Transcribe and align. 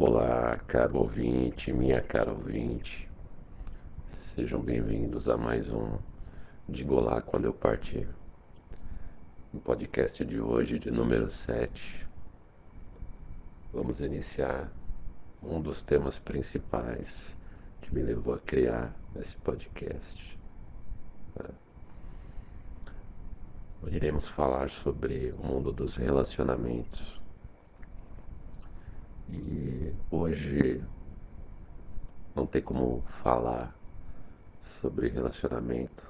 Olá, 0.00 0.56
caro 0.68 0.96
ouvinte, 0.98 1.72
minha 1.72 2.00
cara 2.00 2.30
ouvinte. 2.30 3.10
Sejam 4.32 4.60
bem-vindos 4.60 5.28
a 5.28 5.36
mais 5.36 5.68
um 5.72 5.98
Digo 6.68 6.94
Olá 6.94 7.20
Quando 7.20 7.46
Eu 7.46 7.52
Partir. 7.52 8.08
No 9.52 9.58
podcast 9.58 10.24
de 10.24 10.40
hoje, 10.40 10.78
de 10.78 10.92
número 10.92 11.28
7, 11.28 12.06
vamos 13.72 13.98
iniciar 13.98 14.70
um 15.42 15.60
dos 15.60 15.82
temas 15.82 16.16
principais 16.16 17.36
que 17.82 17.92
me 17.92 18.00
levou 18.00 18.34
a 18.34 18.38
criar 18.38 18.94
esse 19.16 19.36
podcast. 19.38 20.38
Iremos 23.88 24.28
falar 24.28 24.70
sobre 24.70 25.34
o 25.36 25.44
mundo 25.44 25.72
dos 25.72 25.96
relacionamentos 25.96 27.17
e 29.30 29.94
hoje 30.10 30.82
não 32.34 32.46
tem 32.46 32.62
como 32.62 33.02
falar 33.22 33.76
sobre 34.80 35.08
relacionamento 35.08 36.06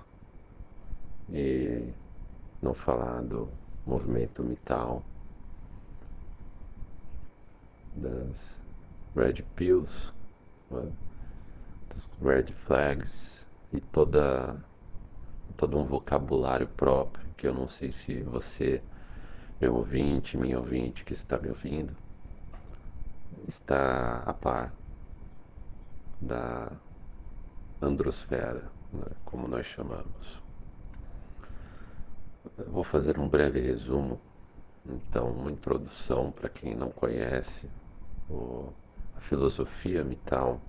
e 1.30 1.92
não 2.60 2.74
falar 2.74 3.22
do 3.22 3.48
movimento 3.86 4.42
mital, 4.42 5.02
das 7.96 8.60
red 9.16 9.42
pills, 9.56 10.12
né, 10.70 10.92
das 11.88 12.08
red 12.22 12.52
flags 12.66 13.46
e 13.72 13.80
toda 13.80 14.56
todo 15.56 15.76
um 15.76 15.84
vocabulário 15.84 16.68
próprio 16.68 17.26
que 17.36 17.46
eu 17.46 17.54
não 17.54 17.66
sei 17.66 17.90
se 17.90 18.22
você, 18.22 18.82
meu 19.60 19.74
ouvinte, 19.76 20.36
minha 20.36 20.58
ouvinte 20.58 21.04
que 21.04 21.12
está 21.12 21.38
me 21.38 21.48
ouvindo, 21.48 21.96
está 23.46 24.22
a 24.26 24.34
par 24.34 24.72
da 26.20 26.70
androsfera, 27.80 28.70
né, 28.92 29.06
como 29.24 29.46
nós 29.46 29.66
chamamos. 29.66 30.42
Eu 32.56 32.70
vou 32.70 32.84
fazer 32.84 33.18
um 33.18 33.28
breve 33.28 33.60
resumo, 33.60 34.20
então, 34.84 35.30
uma 35.30 35.50
introdução 35.50 36.30
para 36.30 36.48
quem 36.48 36.74
não 36.74 36.90
conhece 36.90 37.68
o, 38.28 38.72
a 39.16 39.20
filosofia 39.20 40.02
Mital. 40.02 40.60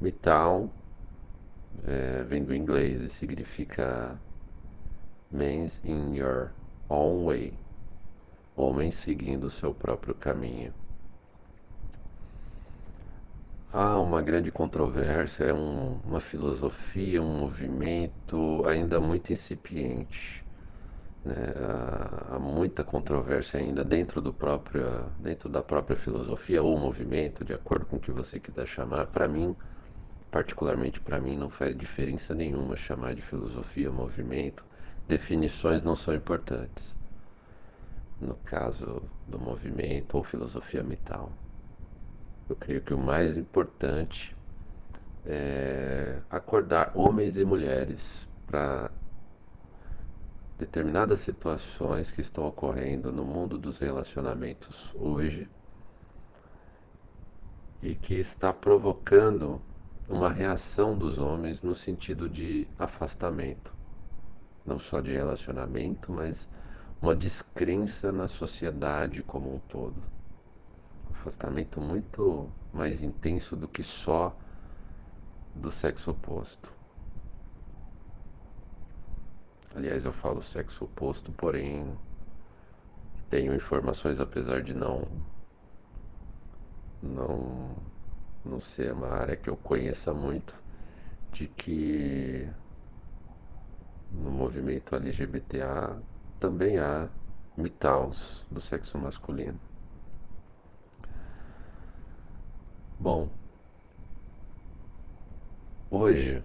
Mital 0.00 0.70
é, 1.84 2.22
vem 2.24 2.44
do 2.44 2.54
inglês 2.54 3.00
e 3.02 3.08
significa 3.08 4.18
Men's 5.30 5.80
in 5.84 6.14
your 6.14 6.50
own 6.88 7.26
way, 7.26 7.54
homem 8.56 8.90
seguindo 8.90 9.44
o 9.44 9.50
seu 9.50 9.74
próprio 9.74 10.14
caminho 10.14 10.72
há 13.72 13.98
uma 13.98 14.20
grande 14.20 14.50
controvérsia, 14.50 15.44
é 15.44 15.54
um, 15.54 15.98
uma 16.04 16.20
filosofia, 16.20 17.22
um 17.22 17.38
movimento 17.38 18.64
ainda 18.66 19.00
muito 19.00 19.32
incipiente. 19.32 20.44
Né? 21.24 21.34
Há, 21.56 22.36
há, 22.36 22.38
muita 22.38 22.84
controvérsia 22.84 23.60
ainda 23.60 23.82
dentro, 23.82 24.20
do 24.20 24.32
próprio, 24.32 25.06
dentro 25.18 25.48
da 25.48 25.62
própria 25.62 25.96
filosofia 25.96 26.62
ou 26.62 26.78
movimento, 26.78 27.44
de 27.44 27.54
acordo 27.54 27.86
com 27.86 27.96
o 27.96 28.00
que 28.00 28.10
você 28.10 28.38
quiser 28.38 28.66
chamar. 28.66 29.06
Para 29.06 29.26
mim, 29.26 29.56
particularmente 30.30 31.00
para 31.00 31.18
mim, 31.18 31.36
não 31.36 31.48
faz 31.48 31.76
diferença 31.76 32.34
nenhuma 32.34 32.76
chamar 32.76 33.14
de 33.14 33.22
filosofia, 33.22 33.90
movimento. 33.90 34.64
Definições 35.08 35.82
não 35.82 35.96
são 35.96 36.14
importantes. 36.14 36.96
No 38.20 38.34
caso 38.44 39.02
do 39.26 39.38
movimento 39.38 40.16
ou 40.16 40.22
filosofia 40.22 40.82
mental. 40.82 41.32
Eu 42.52 42.56
creio 42.56 42.82
que 42.82 42.92
o 42.92 42.98
mais 42.98 43.38
importante 43.38 44.36
é 45.24 46.18
acordar 46.28 46.92
homens 46.94 47.38
e 47.38 47.46
mulheres 47.46 48.28
para 48.46 48.90
determinadas 50.58 51.20
situações 51.20 52.10
que 52.10 52.20
estão 52.20 52.46
ocorrendo 52.46 53.10
no 53.10 53.24
mundo 53.24 53.56
dos 53.56 53.78
relacionamentos 53.78 54.94
hoje 54.94 55.48
e 57.82 57.94
que 57.94 58.16
está 58.16 58.52
provocando 58.52 59.58
uma 60.06 60.28
reação 60.28 60.94
dos 60.94 61.16
homens 61.16 61.62
no 61.62 61.74
sentido 61.74 62.28
de 62.28 62.68
afastamento, 62.78 63.74
não 64.62 64.78
só 64.78 65.00
de 65.00 65.10
relacionamento, 65.10 66.12
mas 66.12 66.46
uma 67.00 67.16
descrença 67.16 68.12
na 68.12 68.28
sociedade 68.28 69.22
como 69.22 69.54
um 69.54 69.58
todo 69.58 70.11
afastamento 71.22 71.80
muito 71.80 72.50
mais 72.72 73.00
intenso 73.00 73.54
do 73.54 73.68
que 73.68 73.84
só 73.84 74.36
do 75.54 75.70
sexo 75.70 76.10
oposto. 76.10 76.72
Aliás, 79.74 80.04
eu 80.04 80.12
falo 80.12 80.42
sexo 80.42 80.84
oposto, 80.84 81.30
porém 81.32 81.96
tenho 83.30 83.54
informações, 83.54 84.18
apesar 84.18 84.62
de 84.62 84.74
não 84.74 85.06
não 87.00 87.76
não 88.44 88.60
ser 88.60 88.92
uma 88.92 89.08
área 89.08 89.36
que 89.36 89.48
eu 89.48 89.56
conheça 89.56 90.12
muito, 90.12 90.54
de 91.32 91.46
que 91.46 92.48
no 94.10 94.30
movimento 94.32 94.96
LGBTA 94.96 95.96
também 96.40 96.78
há 96.78 97.08
mitaus 97.56 98.44
do 98.50 98.60
sexo 98.60 98.98
masculino. 98.98 99.71
Bom, 103.02 103.28
hoje, 105.90 106.40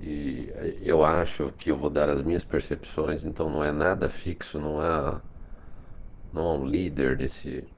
e 0.00 0.50
eu 0.80 1.04
acho 1.04 1.52
que 1.58 1.70
eu 1.70 1.76
vou 1.76 1.90
dar 1.90 2.08
as 2.08 2.22
minhas 2.22 2.42
percepções, 2.44 3.22
então 3.22 3.50
não 3.50 3.62
é 3.62 3.70
nada 3.70 4.08
fixo, 4.08 4.58
não 4.58 4.80
há, 4.80 5.20
não 6.32 6.48
há 6.48 6.54
um 6.54 6.64
líder 6.64 7.14
desse 7.14 7.68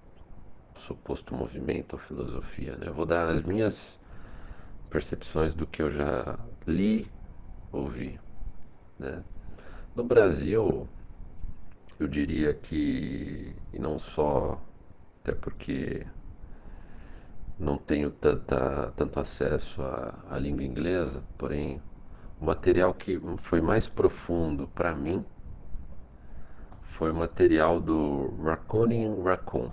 suposto 0.76 1.34
movimento 1.34 1.94
ou 1.94 1.98
filosofia. 1.98 2.76
Né? 2.76 2.86
Eu 2.86 2.94
vou 2.94 3.04
dar 3.04 3.28
as 3.28 3.42
minhas 3.42 3.98
percepções 4.88 5.56
do 5.56 5.66
que 5.66 5.82
eu 5.82 5.90
já 5.90 6.38
li, 6.68 7.10
ouvi. 7.72 8.20
Né? 8.96 9.24
No 9.92 10.04
Brasil, 10.04 10.86
eu 11.98 12.06
diria 12.06 12.54
que, 12.54 13.52
e 13.72 13.78
não 13.80 13.98
só, 13.98 14.62
até 15.20 15.32
porque 15.32 16.06
não 17.58 17.76
tenho 17.76 18.10
tanta, 18.10 18.92
tanto 18.96 19.18
acesso 19.18 19.82
à, 19.82 20.14
à 20.30 20.38
língua 20.38 20.62
inglesa, 20.62 21.22
porém 21.36 21.82
o 22.40 22.44
material 22.44 22.94
que 22.94 23.20
foi 23.38 23.60
mais 23.60 23.88
profundo 23.88 24.68
para 24.68 24.94
mim 24.94 25.24
foi 26.98 27.10
o 27.10 27.14
material 27.14 27.80
do 27.80 28.34
Raccoon 28.42 29.22
Raccoon. 29.22 29.70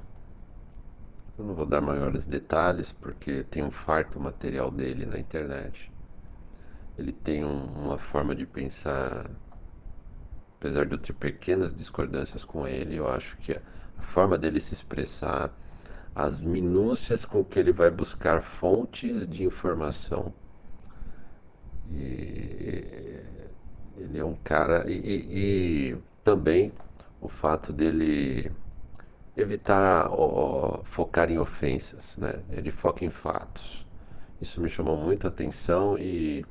Eu 1.37 1.45
não 1.45 1.53
vou 1.53 1.65
dar 1.65 1.81
maiores 1.81 2.25
detalhes 2.25 2.91
porque 2.91 3.43
tem 3.43 3.63
um 3.63 3.71
farto 3.71 4.19
material 4.19 4.71
dele 4.71 5.05
na 5.05 5.19
internet. 5.19 5.91
Ele 6.97 7.11
tem 7.11 7.43
um, 7.43 7.65
uma 7.65 7.97
forma 7.97 8.33
de 8.33 8.45
pensar, 8.45 9.29
apesar 10.57 10.85
de 10.85 10.93
eu 10.93 10.97
ter 10.97 11.13
pequenas 11.13 11.73
discordâncias 11.73 12.45
com 12.45 12.67
ele, 12.67 12.95
eu 12.95 13.07
acho 13.07 13.35
que 13.37 13.53
a 13.53 14.01
forma 14.01 14.37
dele 14.37 14.59
se 14.59 14.73
expressar 14.73 15.51
as 16.15 16.39
minúcias 16.39 17.25
com 17.25 17.43
que 17.43 17.59
ele 17.59 17.73
vai 17.73 17.91
buscar 17.91 18.41
fontes 18.41 19.27
de 19.27 19.43
informação. 19.43 20.33
E 21.91 23.21
ele 23.97 24.17
é 24.17 24.23
um 24.23 24.35
cara. 24.35 24.89
E, 24.89 24.93
e, 24.93 25.91
e 25.91 25.97
também 26.23 26.71
o 27.21 27.27
fato 27.27 27.73
dele 27.73 28.51
evitar 29.35 30.07
ó, 30.09 30.83
focar 30.85 31.29
em 31.29 31.37
ofensas, 31.37 32.17
né? 32.17 32.41
Ele 32.49 32.71
foca 32.71 33.03
em 33.03 33.09
fatos. 33.09 33.85
Isso 34.41 34.61
me 34.61 34.69
chamou 34.69 34.97
muita 34.97 35.27
atenção 35.27 35.97
e 35.97 36.45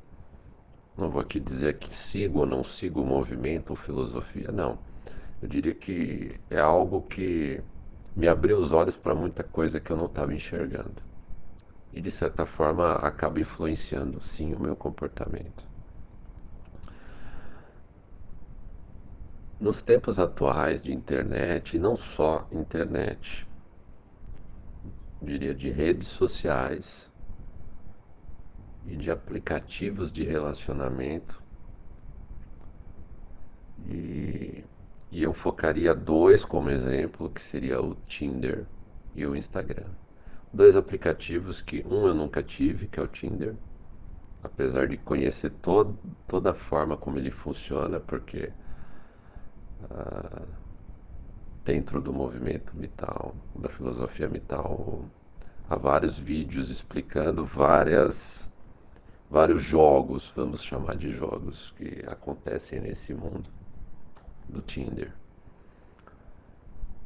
não 0.96 1.10
vou 1.10 1.20
aqui 1.22 1.40
dizer 1.40 1.78
que 1.78 1.94
sigo 1.94 2.40
ou 2.40 2.46
não 2.46 2.62
sigo 2.62 3.00
o 3.02 3.06
movimento 3.06 3.70
ou 3.70 3.76
filosofia, 3.76 4.50
não. 4.52 4.78
Eu 5.42 5.48
diria 5.48 5.74
que 5.74 6.38
é 6.50 6.60
algo 6.60 7.02
que 7.02 7.62
me 8.14 8.28
abriu 8.28 8.58
os 8.58 8.70
olhos 8.70 8.96
para 8.96 9.14
muita 9.14 9.42
coisa 9.42 9.80
que 9.80 9.90
eu 9.90 9.96
não 9.96 10.06
estava 10.06 10.32
enxergando. 10.32 11.02
E 11.92 12.00
de 12.00 12.10
certa 12.10 12.46
forma 12.46 12.94
acaba 12.94 13.40
influenciando 13.40 14.20
sim 14.20 14.54
o 14.54 14.60
meu 14.60 14.76
comportamento. 14.76 15.66
Nos 19.60 19.80
tempos 19.80 20.18
atuais 20.18 20.82
de 20.82 20.92
internet, 20.92 21.76
e 21.76 21.78
não 21.78 21.96
só 21.96 22.46
internet, 22.52 23.46
diria 25.22 25.54
de 25.54 25.70
redes 25.70 26.08
sociais 26.08 27.10
e 28.86 28.96
de 28.96 29.10
aplicativos 29.10 30.12
de 30.12 30.24
relacionamento, 30.24 31.42
e 33.86 34.64
e 35.10 35.22
eu 35.22 35.32
focaria 35.32 35.94
dois 35.94 36.44
como 36.44 36.70
exemplo, 36.70 37.30
que 37.30 37.40
seria 37.40 37.80
o 37.80 37.94
Tinder 38.06 38.66
e 39.14 39.24
o 39.24 39.36
Instagram. 39.36 39.86
Dois 40.52 40.76
aplicativos 40.76 41.60
que 41.60 41.84
um 41.88 42.06
eu 42.06 42.14
nunca 42.14 42.42
tive, 42.42 42.86
que 42.86 42.98
é 42.98 43.02
o 43.02 43.08
Tinder, 43.08 43.54
apesar 44.42 44.88
de 44.88 44.96
conhecer 44.96 45.50
todo, 45.62 45.98
toda 46.26 46.50
a 46.50 46.54
forma 46.54 46.96
como 46.96 47.18
ele 47.18 47.30
funciona, 47.30 48.00
porque 48.00 48.52
ah, 49.90 50.42
dentro 51.64 52.00
do 52.00 52.12
movimento 52.12 52.76
mital, 52.76 53.34
da 53.54 53.68
filosofia 53.68 54.28
mital, 54.28 55.04
há 55.68 55.76
vários 55.76 56.18
vídeos 56.18 56.70
explicando 56.70 57.44
várias 57.44 58.50
vários 59.30 59.62
jogos, 59.62 60.32
vamos 60.36 60.62
chamar 60.62 60.96
de 60.96 61.10
jogos 61.10 61.72
que 61.76 62.04
acontecem 62.06 62.80
nesse 62.80 63.12
mundo 63.14 63.50
do 64.48 64.60
Tinder. 64.60 65.12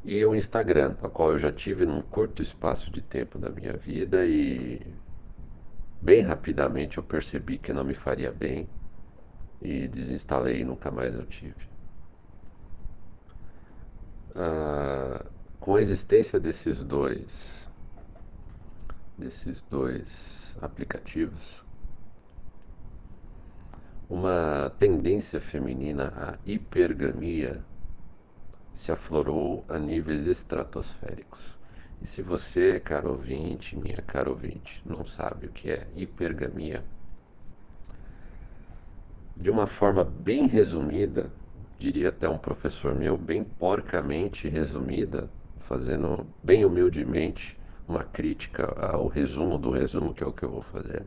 E 0.03 0.23
o 0.25 0.33
Instagram, 0.33 0.95
a 1.03 1.09
qual 1.09 1.33
eu 1.33 1.39
já 1.39 1.51
tive 1.51 1.85
num 1.85 2.01
curto 2.01 2.41
espaço 2.41 2.91
de 2.91 3.01
tempo 3.01 3.37
da 3.37 3.49
minha 3.49 3.73
vida 3.73 4.25
e 4.25 4.81
bem 6.01 6.21
rapidamente 6.21 6.97
eu 6.97 7.03
percebi 7.03 7.57
que 7.57 7.73
não 7.73 7.83
me 7.83 7.93
faria 7.93 8.31
bem 8.31 8.67
e 9.61 9.87
desinstalei 9.87 10.61
e 10.61 10.65
nunca 10.65 10.89
mais 10.89 11.13
eu 11.13 11.25
tive. 11.25 11.67
Ah, 14.35 15.25
com 15.59 15.75
a 15.75 15.81
existência 15.81 16.39
desses 16.39 16.83
dois 16.83 17.69
desses 19.17 19.61
dois 19.63 20.57
aplicativos, 20.61 21.63
uma 24.09 24.73
tendência 24.79 25.39
feminina 25.39 26.11
à 26.15 26.37
hipergamia 26.43 27.63
se 28.73 28.91
aflorou 28.91 29.63
a 29.69 29.77
níveis 29.77 30.25
estratosféricos. 30.25 31.57
E 32.01 32.07
se 32.07 32.21
você, 32.21 32.79
caro 32.79 33.11
ouvinte, 33.11 33.77
minha 33.77 34.01
caro 34.01 34.31
ouvinte, 34.31 34.81
não 34.85 35.05
sabe 35.05 35.47
o 35.47 35.51
que 35.51 35.69
é 35.69 35.87
hipergamia, 35.95 36.83
de 39.35 39.49
uma 39.49 39.67
forma 39.67 40.03
bem 40.03 40.47
resumida, 40.47 41.31
diria 41.77 42.09
até 42.09 42.27
um 42.27 42.37
professor 42.37 42.95
meu, 42.95 43.17
bem 43.17 43.43
porcamente 43.43 44.49
resumida, 44.49 45.29
fazendo 45.59 46.25
bem 46.43 46.65
humildemente 46.65 47.57
uma 47.87 48.03
crítica 48.03 48.65
ao 48.65 49.07
resumo 49.07 49.57
do 49.57 49.71
resumo, 49.71 50.13
que 50.13 50.23
é 50.23 50.27
o 50.27 50.33
que 50.33 50.43
eu 50.43 50.49
vou 50.49 50.61
fazer. 50.61 51.05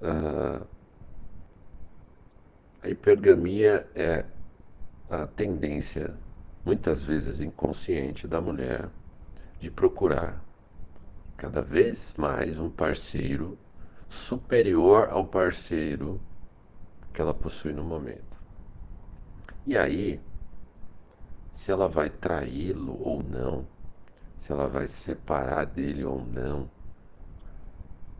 Uh, 0.00 0.66
a 2.82 2.88
hipergamia 2.88 3.88
é 3.94 4.24
a 5.10 5.26
tendência, 5.26 6.14
muitas 6.64 7.02
vezes 7.02 7.40
inconsciente, 7.40 8.28
da 8.28 8.40
mulher 8.40 8.88
de 9.58 9.70
procurar 9.70 10.40
cada 11.36 11.60
vez 11.60 12.14
mais 12.16 12.58
um 12.58 12.70
parceiro 12.70 13.58
superior 14.08 15.08
ao 15.10 15.26
parceiro 15.26 16.20
que 17.12 17.20
ela 17.20 17.34
possui 17.34 17.72
no 17.72 17.82
momento. 17.82 18.38
E 19.66 19.76
aí, 19.76 20.20
se 21.52 21.72
ela 21.72 21.88
vai 21.88 22.08
traí-lo 22.08 23.00
ou 23.02 23.22
não, 23.22 23.66
se 24.38 24.52
ela 24.52 24.68
vai 24.68 24.86
se 24.86 24.94
separar 24.94 25.64
dele 25.64 26.04
ou 26.04 26.24
não, 26.24 26.70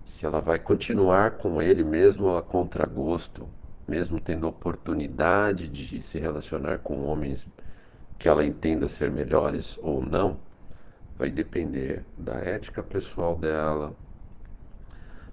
se 0.06 0.24
ela 0.24 0.40
vai 0.40 0.58
continuar 0.58 1.32
com 1.32 1.60
ele 1.60 1.82
mesmo 1.82 2.36
a 2.36 2.42
contragosto, 2.42 3.48
mesmo 3.86 4.20
tendo 4.20 4.46
oportunidade 4.46 5.68
de 5.68 6.00
se 6.00 6.18
relacionar 6.18 6.78
com 6.78 7.04
homens 7.04 7.46
que 8.18 8.28
ela 8.28 8.44
entenda 8.44 8.88
ser 8.88 9.10
melhores 9.10 9.78
ou 9.82 10.00
não, 10.00 10.38
vai 11.18 11.30
depender 11.30 12.04
da 12.16 12.34
ética 12.34 12.82
pessoal 12.82 13.36
dela, 13.36 13.94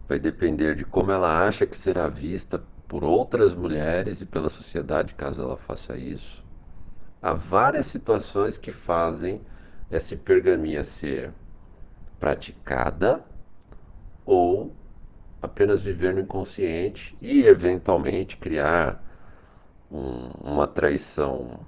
vai 0.07 0.19
depender 0.19 0.75
de 0.75 0.83
como 0.83 1.11
ela 1.11 1.45
acha 1.45 1.67
que 1.67 1.77
será 1.77 2.07
vista 2.09 2.61
por 2.87 3.03
outras 3.03 3.53
mulheres 3.53 4.21
e 4.21 4.25
pela 4.25 4.49
sociedade 4.49 5.13
caso 5.13 5.41
ela 5.41 5.57
faça 5.57 5.95
isso. 5.95 6.43
Há 7.21 7.33
várias 7.33 7.85
situações 7.85 8.57
que 8.57 8.71
fazem 8.71 9.39
essa 9.89 10.13
hipergamia 10.15 10.83
ser 10.83 11.31
praticada 12.19 13.23
ou 14.25 14.73
apenas 15.41 15.81
viver 15.81 16.13
no 16.13 16.21
inconsciente 16.21 17.17
e 17.21 17.45
eventualmente 17.45 18.37
criar 18.37 19.03
um, 19.91 20.29
uma 20.41 20.67
traição 20.67 21.59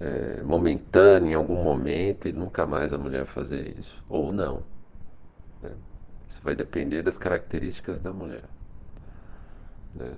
é, 0.00 0.42
momentânea 0.42 1.32
em 1.32 1.34
algum 1.34 1.62
momento 1.62 2.28
e 2.28 2.32
nunca 2.32 2.66
mais 2.66 2.92
a 2.92 2.98
mulher 2.98 3.26
fazer 3.26 3.76
isso 3.78 4.04
ou 4.08 4.32
não. 4.32 4.62
Né? 5.62 5.72
Isso 6.28 6.40
vai 6.42 6.54
depender 6.54 7.02
das 7.02 7.18
características 7.18 8.00
da 8.00 8.12
mulher, 8.12 8.44
né? 9.94 10.14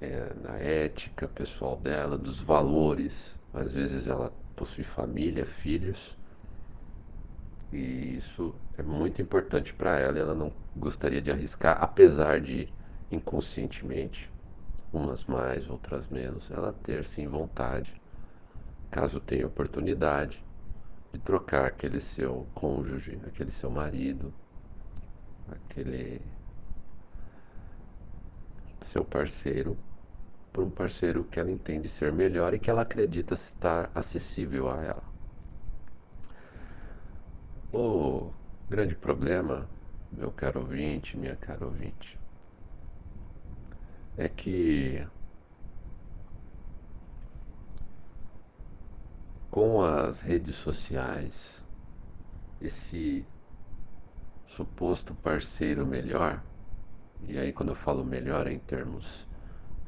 é, 0.00 0.32
na 0.42 0.56
ética 0.56 1.26
pessoal 1.28 1.76
dela, 1.76 2.16
dos 2.16 2.40
valores. 2.40 3.34
Às 3.52 3.72
vezes 3.72 4.06
ela 4.06 4.32
possui 4.54 4.84
família, 4.84 5.46
filhos 5.46 6.16
e 7.72 8.16
isso 8.16 8.54
é 8.78 8.82
muito 8.82 9.22
importante 9.22 9.72
para 9.72 9.98
ela. 9.98 10.18
Ela 10.18 10.34
não 10.34 10.52
gostaria 10.76 11.20
de 11.20 11.30
arriscar, 11.30 11.78
apesar 11.80 12.40
de 12.40 12.68
inconscientemente, 13.10 14.30
umas 14.92 15.24
mais, 15.24 15.68
outras 15.68 16.08
menos, 16.08 16.50
ela 16.50 16.72
ter 16.72 17.04
sim 17.04 17.26
vontade, 17.26 18.00
caso 18.90 19.20
tenha 19.20 19.46
oportunidade, 19.46 20.44
de 21.12 21.18
trocar 21.20 21.66
aquele 21.66 22.00
seu 22.00 22.46
cônjuge, 22.54 23.18
aquele 23.26 23.50
seu 23.50 23.70
marido, 23.70 24.32
aquele 25.48 26.20
seu 28.82 29.04
parceiro, 29.04 29.76
por 30.52 30.64
um 30.64 30.70
parceiro 30.70 31.24
que 31.24 31.38
ela 31.38 31.50
entende 31.50 31.88
ser 31.88 32.12
melhor 32.12 32.54
e 32.54 32.58
que 32.58 32.70
ela 32.70 32.82
acredita 32.82 33.34
estar 33.34 33.90
acessível 33.94 34.70
a 34.70 34.82
ela. 34.82 35.02
O 37.72 38.30
grande 38.68 38.96
problema, 38.96 39.68
meu 40.10 40.30
caro 40.30 40.60
ouvinte, 40.60 41.16
minha 41.16 41.36
cara 41.36 41.64
ouvinte, 41.64 42.18
é 44.16 44.28
que 44.28 45.06
com 49.50 49.82
as 49.82 50.20
redes 50.20 50.56
sociais, 50.56 51.64
esse 52.60 53.24
suposto 54.48 55.14
parceiro 55.14 55.86
melhor, 55.86 56.42
e 57.28 57.38
aí 57.38 57.52
quando 57.52 57.70
eu 57.70 57.76
falo 57.76 58.04
melhor 58.04 58.46
é 58.48 58.52
em 58.52 58.58
termos 58.58 59.26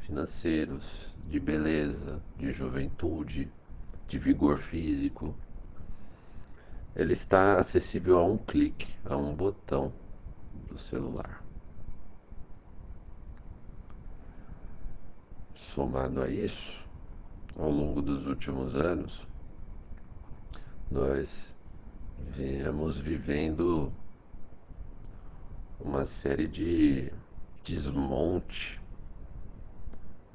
financeiros, 0.00 1.14
de 1.26 1.38
beleza, 1.40 2.22
de 2.38 2.52
juventude, 2.52 3.50
de 4.06 4.18
vigor 4.18 4.58
físico, 4.58 5.34
ele 6.98 7.12
está 7.12 7.60
acessível 7.60 8.18
a 8.18 8.24
um 8.24 8.36
clique, 8.36 8.92
a 9.04 9.16
um 9.16 9.32
botão 9.32 9.92
do 10.66 10.76
celular. 10.76 11.44
Somado 15.54 16.20
a 16.20 16.28
isso, 16.28 16.84
ao 17.56 17.70
longo 17.70 18.02
dos 18.02 18.26
últimos 18.26 18.74
anos, 18.74 19.24
nós 20.90 21.54
viemos 22.30 22.98
vivendo 22.98 23.92
uma 25.78 26.04
série 26.04 26.48
de 26.48 27.12
desmonte 27.62 28.80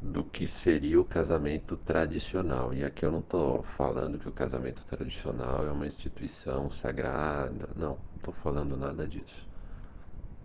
do 0.04 0.24
que 0.24 0.46
seria 0.48 1.00
o 1.00 1.06
casamento 1.06 1.78
tradicional. 1.78 2.74
E 2.74 2.84
aqui 2.84 3.06
eu 3.06 3.12
não 3.12 3.20
estou 3.20 3.64
falando 3.64 4.20
que 4.20 4.28
o 4.28 4.32
casamento 4.34 4.84
tradicional 4.86 5.66
é 5.66 5.72
uma 5.72 5.88
instituição 5.88 6.70
sagrada, 6.70 7.70
não, 7.76 7.92
não 7.92 7.98
estou 8.18 8.34
falando 8.34 8.76
nada 8.76 9.08
disso. 9.08 9.48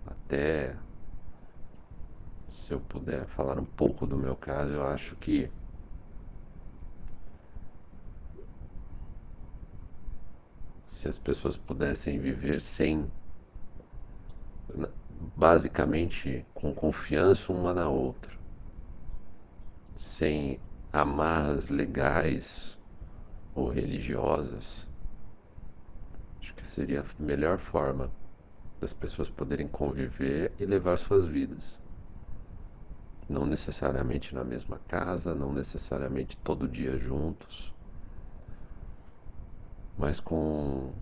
Até 0.06 0.76
se 2.48 2.72
eu 2.72 2.80
puder 2.80 3.26
falar 3.26 3.58
um 3.58 3.64
pouco 3.64 4.06
do 4.06 4.16
meu 4.16 4.36
caso, 4.36 4.74
eu 4.74 4.84
acho 4.86 5.16
que 5.16 5.50
se 10.86 11.08
as 11.08 11.18
pessoas 11.18 11.56
pudessem 11.56 12.18
viver 12.20 12.60
sem 12.60 13.10
basicamente 15.36 16.46
com 16.54 16.72
confiança 16.72 17.52
uma 17.52 17.74
na 17.74 17.88
outra 17.88 18.37
sem 19.98 20.58
amarras 20.92 21.68
legais 21.68 22.78
ou 23.54 23.68
religiosas. 23.68 24.86
Acho 26.40 26.54
que 26.54 26.66
seria 26.66 27.02
a 27.02 27.22
melhor 27.22 27.58
forma 27.58 28.10
das 28.80 28.94
pessoas 28.94 29.28
poderem 29.28 29.68
conviver 29.68 30.52
e 30.58 30.64
levar 30.64 30.96
suas 30.96 31.26
vidas. 31.26 31.78
Não 33.28 33.44
necessariamente 33.44 34.34
na 34.34 34.44
mesma 34.44 34.78
casa, 34.88 35.34
não 35.34 35.52
necessariamente 35.52 36.38
todo 36.38 36.68
dia 36.68 36.96
juntos. 36.96 37.74
mas 39.98 40.20
com 40.20 40.92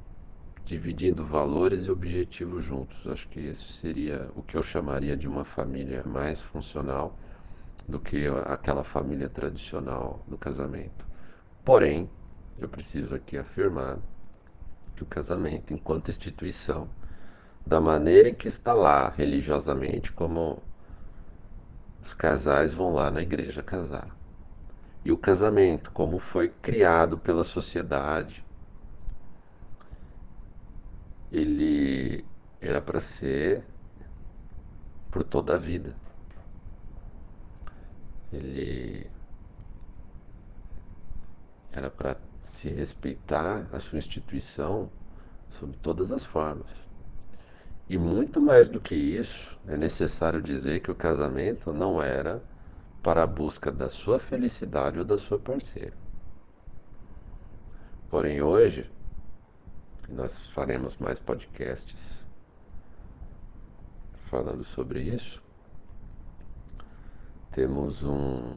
dividindo 0.64 1.24
valores 1.24 1.84
e 1.84 1.90
objetivos 1.90 2.64
juntos. 2.64 3.06
Acho 3.06 3.28
que 3.28 3.38
esse 3.40 3.72
seria 3.72 4.30
o 4.34 4.42
que 4.42 4.56
eu 4.56 4.62
chamaria 4.62 5.16
de 5.16 5.28
uma 5.28 5.44
família 5.44 6.02
mais 6.04 6.40
funcional 6.40 7.16
do 7.88 8.00
que 8.00 8.26
aquela 8.46 8.82
família 8.82 9.28
tradicional 9.28 10.24
do 10.26 10.36
casamento. 10.36 11.06
Porém, 11.64 12.10
eu 12.58 12.68
preciso 12.68 13.14
aqui 13.14 13.38
afirmar 13.38 13.98
que 14.96 15.02
o 15.02 15.06
casamento, 15.06 15.72
enquanto 15.72 16.10
instituição, 16.10 16.88
da 17.66 17.80
maneira 17.80 18.28
em 18.28 18.34
que 18.34 18.48
está 18.48 18.72
lá 18.72 19.08
religiosamente, 19.08 20.12
como 20.12 20.62
os 22.02 22.14
casais 22.14 22.72
vão 22.72 22.92
lá 22.92 23.10
na 23.10 23.20
igreja 23.20 23.62
casar. 23.62 24.16
E 25.04 25.12
o 25.12 25.16
casamento, 25.16 25.90
como 25.92 26.18
foi 26.18 26.48
criado 26.48 27.18
pela 27.18 27.44
sociedade, 27.44 28.44
ele 31.30 32.24
era 32.60 32.80
para 32.80 33.00
ser 33.00 33.64
por 35.10 35.22
toda 35.24 35.54
a 35.54 35.58
vida. 35.58 35.94
Ele 38.32 39.10
era 41.72 41.90
para 41.90 42.16
se 42.42 42.68
respeitar 42.68 43.66
a 43.72 43.80
sua 43.80 43.98
instituição 43.98 44.90
sob 45.50 45.76
todas 45.78 46.10
as 46.10 46.24
formas. 46.24 46.70
E 47.88 47.96
muito 47.96 48.40
mais 48.40 48.68
do 48.68 48.80
que 48.80 48.94
isso, 48.94 49.56
é 49.68 49.76
necessário 49.76 50.42
dizer 50.42 50.80
que 50.80 50.90
o 50.90 50.94
casamento 50.94 51.72
não 51.72 52.02
era 52.02 52.42
para 53.02 53.22
a 53.22 53.26
busca 53.26 53.70
da 53.70 53.88
sua 53.88 54.18
felicidade 54.18 54.98
ou 54.98 55.04
da 55.04 55.16
sua 55.16 55.38
parceira. 55.38 55.92
Porém, 58.10 58.42
hoje, 58.42 58.90
nós 60.08 60.46
faremos 60.48 60.96
mais 60.96 61.20
podcasts 61.20 62.26
falando 64.28 64.64
sobre 64.64 65.02
isso. 65.02 65.45
Temos 67.56 68.02
um, 68.02 68.52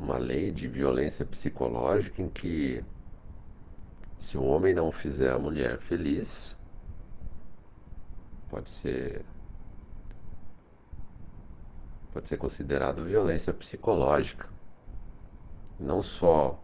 uma 0.00 0.18
lei 0.18 0.50
de 0.50 0.66
violência 0.66 1.24
psicológica 1.24 2.20
em 2.20 2.28
que 2.28 2.82
se 4.18 4.36
o 4.36 4.42
homem 4.42 4.74
não 4.74 4.90
fizer 4.90 5.30
a 5.30 5.38
mulher 5.38 5.78
feliz, 5.78 6.56
pode 8.50 8.68
ser 8.68 9.24
pode 12.12 12.26
ser 12.26 12.36
considerado 12.36 13.04
violência 13.04 13.54
psicológica. 13.54 14.48
Não 15.78 16.02
só 16.02 16.60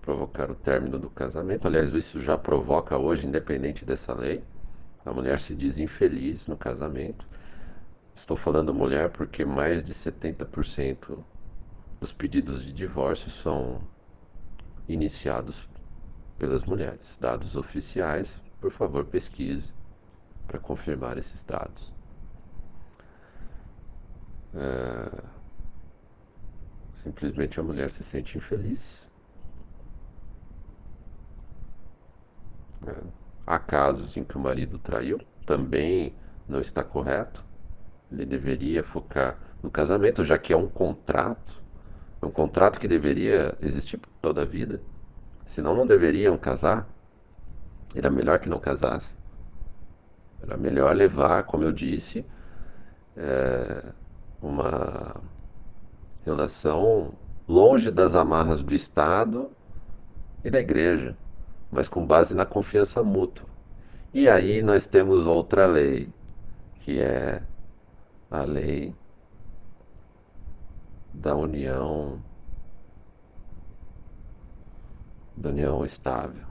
provocar 0.00 0.50
o 0.50 0.54
término 0.54 0.98
do 0.98 1.10
casamento, 1.10 1.66
aliás, 1.66 1.92
isso 1.92 2.22
já 2.22 2.38
provoca 2.38 2.96
hoje, 2.96 3.26
independente 3.26 3.84
dessa 3.84 4.14
lei. 4.14 4.42
A 5.04 5.12
mulher 5.12 5.40
se 5.40 5.54
diz 5.54 5.76
infeliz 5.76 6.46
no 6.46 6.56
casamento. 6.56 7.28
Estou 8.16 8.36
falando 8.36 8.72
mulher 8.72 9.10
porque 9.10 9.44
mais 9.44 9.84
de 9.84 9.92
70% 9.92 11.22
os 12.00 12.12
pedidos 12.12 12.64
de 12.64 12.72
divórcio 12.72 13.30
são 13.30 13.80
iniciados 14.88 15.68
pelas 16.38 16.64
mulheres. 16.64 17.18
Dados 17.18 17.54
oficiais, 17.56 18.40
por 18.58 18.72
favor, 18.72 19.04
pesquise 19.04 19.72
para 20.48 20.58
confirmar 20.58 21.18
esses 21.18 21.42
dados. 21.42 21.92
É... 24.54 25.22
Simplesmente 26.94 27.60
a 27.60 27.62
mulher 27.62 27.90
se 27.90 28.02
sente 28.02 28.38
infeliz. 28.38 29.08
É... 32.86 33.02
Há 33.46 33.58
casos 33.58 34.16
em 34.16 34.24
que 34.24 34.36
o 34.36 34.40
marido 34.40 34.78
traiu, 34.78 35.20
também 35.44 36.14
não 36.48 36.60
está 36.60 36.82
correto. 36.82 37.44
Ele 38.10 38.24
deveria 38.24 38.82
focar 38.82 39.38
no 39.62 39.70
casamento, 39.70 40.24
já 40.24 40.38
que 40.38 40.52
é 40.52 40.56
um 40.56 40.68
contrato 40.68 41.66
um 42.26 42.30
contrato 42.30 42.80
que 42.80 42.88
deveria 42.88 43.56
existir 43.60 44.00
toda 44.20 44.42
a 44.42 44.44
vida. 44.44 44.80
Senão 45.44 45.74
não 45.74 45.86
deveriam 45.86 46.36
casar. 46.36 46.88
Era 47.94 48.10
melhor 48.10 48.38
que 48.38 48.48
não 48.48 48.58
casasse. 48.58 49.14
Era 50.42 50.56
melhor 50.56 50.94
levar, 50.94 51.44
como 51.44 51.64
eu 51.64 51.72
disse, 51.72 52.24
é, 53.16 53.84
uma 54.42 55.16
relação 56.24 57.14
longe 57.48 57.90
das 57.90 58.14
amarras 58.14 58.62
do 58.62 58.74
Estado 58.74 59.50
e 60.44 60.50
da 60.50 60.58
igreja, 60.58 61.16
mas 61.70 61.88
com 61.88 62.04
base 62.04 62.34
na 62.34 62.44
confiança 62.44 63.02
mútua. 63.02 63.46
E 64.12 64.28
aí 64.28 64.62
nós 64.62 64.86
temos 64.86 65.24
outra 65.24 65.66
lei, 65.66 66.08
que 66.80 67.00
é 67.00 67.42
a 68.30 68.42
lei 68.42 68.94
da 71.12 71.34
união 71.34 72.20
da 75.36 75.50
união 75.50 75.84
estável. 75.84 76.46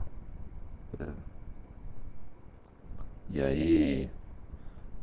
Né? 0.98 1.12
E 3.30 3.42
aí 3.42 4.10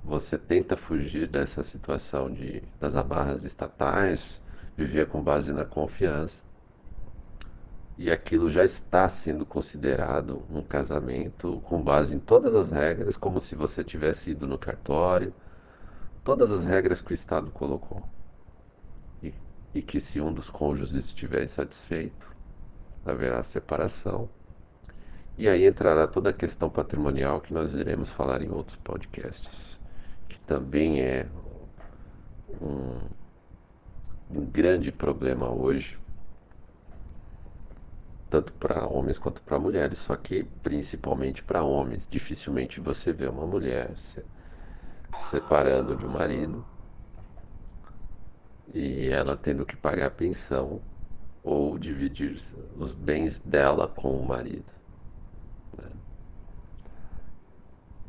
você 0.03 0.37
tenta 0.37 0.77
fugir 0.77 1.27
dessa 1.27 1.61
situação 1.61 2.31
de, 2.31 2.63
das 2.79 2.95
amarras 2.95 3.43
estatais, 3.43 4.41
viver 4.75 5.07
com 5.07 5.21
base 5.21 5.51
na 5.51 5.65
confiança. 5.65 6.41
E 7.97 8.09
aquilo 8.09 8.49
já 8.49 8.63
está 8.63 9.07
sendo 9.07 9.45
considerado 9.45 10.43
um 10.49 10.61
casamento 10.63 11.61
com 11.65 11.81
base 11.81 12.15
em 12.15 12.19
todas 12.19 12.55
as 12.55 12.71
regras, 12.71 13.15
como 13.17 13.39
se 13.39 13.55
você 13.55 13.83
tivesse 13.83 14.31
ido 14.31 14.47
no 14.47 14.57
cartório, 14.57 15.33
todas 16.23 16.51
as 16.51 16.63
regras 16.63 17.01
que 17.01 17.11
o 17.11 17.13
Estado 17.13 17.51
colocou 17.51 18.03
e 19.73 19.81
que 19.81 19.99
se 19.99 20.21
um 20.21 20.31
dos 20.31 20.49
cônjuges 20.49 21.05
estiver 21.05 21.43
insatisfeito, 21.43 22.33
haverá 23.05 23.41
separação. 23.41 24.29
E 25.37 25.47
aí 25.47 25.65
entrará 25.65 26.05
toda 26.07 26.29
a 26.29 26.33
questão 26.33 26.69
patrimonial 26.69 27.41
que 27.41 27.53
nós 27.53 27.73
iremos 27.73 28.09
falar 28.09 28.41
em 28.43 28.51
outros 28.51 28.77
podcasts, 28.77 29.79
que 30.29 30.39
também 30.41 31.01
é 31.01 31.27
um, 32.61 32.99
um 34.29 34.45
grande 34.45 34.91
problema 34.91 35.49
hoje, 35.49 35.97
tanto 38.29 38.53
para 38.53 38.87
homens 38.87 39.17
quanto 39.17 39.41
para 39.41 39.57
mulheres, 39.57 39.97
só 39.97 40.15
que 40.15 40.43
principalmente 40.61 41.43
para 41.43 41.63
homens. 41.63 42.07
Dificilmente 42.07 42.79
você 42.79 43.11
vê 43.11 43.27
uma 43.27 43.45
mulher 43.47 43.91
separando 45.17 45.95
de 45.95 46.05
um 46.05 46.09
marido 46.09 46.65
e 48.73 49.09
ela 49.09 49.37
tendo 49.37 49.65
que 49.65 49.75
pagar 49.75 50.11
pensão 50.11 50.81
ou 51.43 51.77
dividir 51.77 52.35
os 52.77 52.93
bens 52.93 53.39
dela 53.39 53.87
com 53.87 54.17
o 54.17 54.25
marido. 54.25 54.71
Né? 55.77 55.89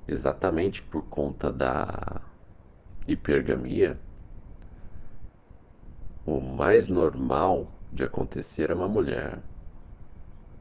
Exatamente 0.07 0.83
por 0.83 1.03
conta 1.05 1.53
da 1.53 2.21
hipergamia, 3.07 3.99
o 6.25 6.41
mais 6.41 6.89
normal 6.89 7.71
de 7.93 8.05
acontecer 8.05 8.71
é 8.71 8.75
uma 8.75 8.89
mulher 8.89 9.39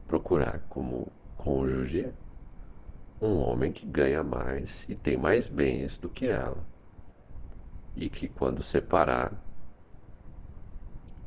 procurar 0.06 0.60
como 0.68 1.10
cônjuge 1.36 2.12
um 3.24 3.38
homem 3.40 3.72
que 3.72 3.86
ganha 3.86 4.22
mais 4.22 4.84
e 4.88 4.94
tem 4.94 5.16
mais 5.16 5.46
bens 5.46 5.96
do 5.98 6.08
que 6.08 6.26
ela. 6.26 6.58
E 7.96 8.08
que 8.08 8.28
quando 8.28 8.62
separar 8.62 9.32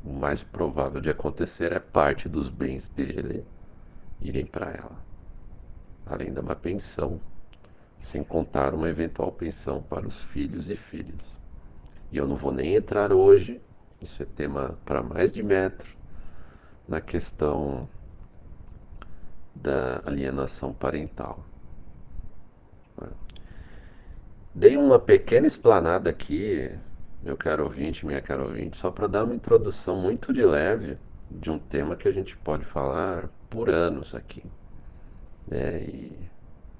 o 0.04 0.12
mais 0.12 0.42
provável 0.42 1.00
de 1.00 1.10
acontecer 1.10 1.72
é 1.72 1.80
parte 1.80 2.28
dos 2.28 2.48
bens 2.48 2.88
dele 2.88 3.44
irem 4.20 4.46
para 4.46 4.70
ela, 4.70 4.96
além 6.06 6.32
de 6.32 6.40
uma 6.40 6.54
pensão, 6.54 7.20
sem 7.98 8.22
contar 8.22 8.74
uma 8.74 8.88
eventual 8.88 9.32
pensão 9.32 9.82
para 9.82 10.06
os 10.06 10.22
filhos 10.24 10.70
e 10.70 10.76
filhas. 10.76 11.38
E 12.12 12.16
eu 12.16 12.26
não 12.26 12.36
vou 12.36 12.52
nem 12.52 12.74
entrar 12.74 13.12
hoje, 13.12 13.60
isso 14.00 14.22
é 14.22 14.26
tema 14.26 14.78
para 14.84 15.02
mais 15.02 15.32
de 15.32 15.42
metro, 15.42 15.96
na 16.86 17.00
questão 17.00 17.88
da 19.54 20.00
alienação 20.06 20.72
parental. 20.72 21.44
Dei 24.54 24.76
uma 24.76 24.98
pequena 24.98 25.46
explanada 25.46 26.10
aqui 26.10 26.70
meu 27.22 27.36
caro 27.36 27.64
ouvinte, 27.64 28.06
minha 28.06 28.22
cara 28.22 28.42
ouvinte, 28.42 28.76
só 28.76 28.90
para 28.90 29.06
dar 29.06 29.24
uma 29.24 29.34
introdução 29.34 30.00
muito 30.00 30.32
de 30.32 30.44
leve 30.44 30.96
de 31.30 31.50
um 31.50 31.58
tema 31.58 31.96
que 31.96 32.08
a 32.08 32.12
gente 32.12 32.36
pode 32.36 32.64
falar 32.64 33.28
por 33.50 33.68
anos 33.68 34.14
aqui. 34.14 34.44
Né? 35.46 35.82
E 35.82 36.28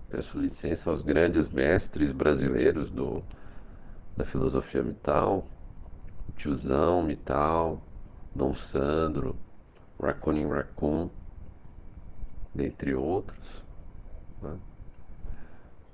peço 0.08 0.38
licença 0.38 0.90
aos 0.90 1.02
grandes 1.02 1.48
mestres 1.48 2.12
brasileiros 2.12 2.90
do, 2.90 3.22
da 4.16 4.24
filosofia 4.24 4.82
Mital, 4.82 5.44
Tiozão 6.36 7.02
Mital, 7.02 7.82
Dom 8.34 8.54
Sandro, 8.54 9.36
Raccoon 10.00 10.48
Raccoon, 10.48 11.10
dentre 12.54 12.94
outros, 12.94 13.64
né? 14.40 14.56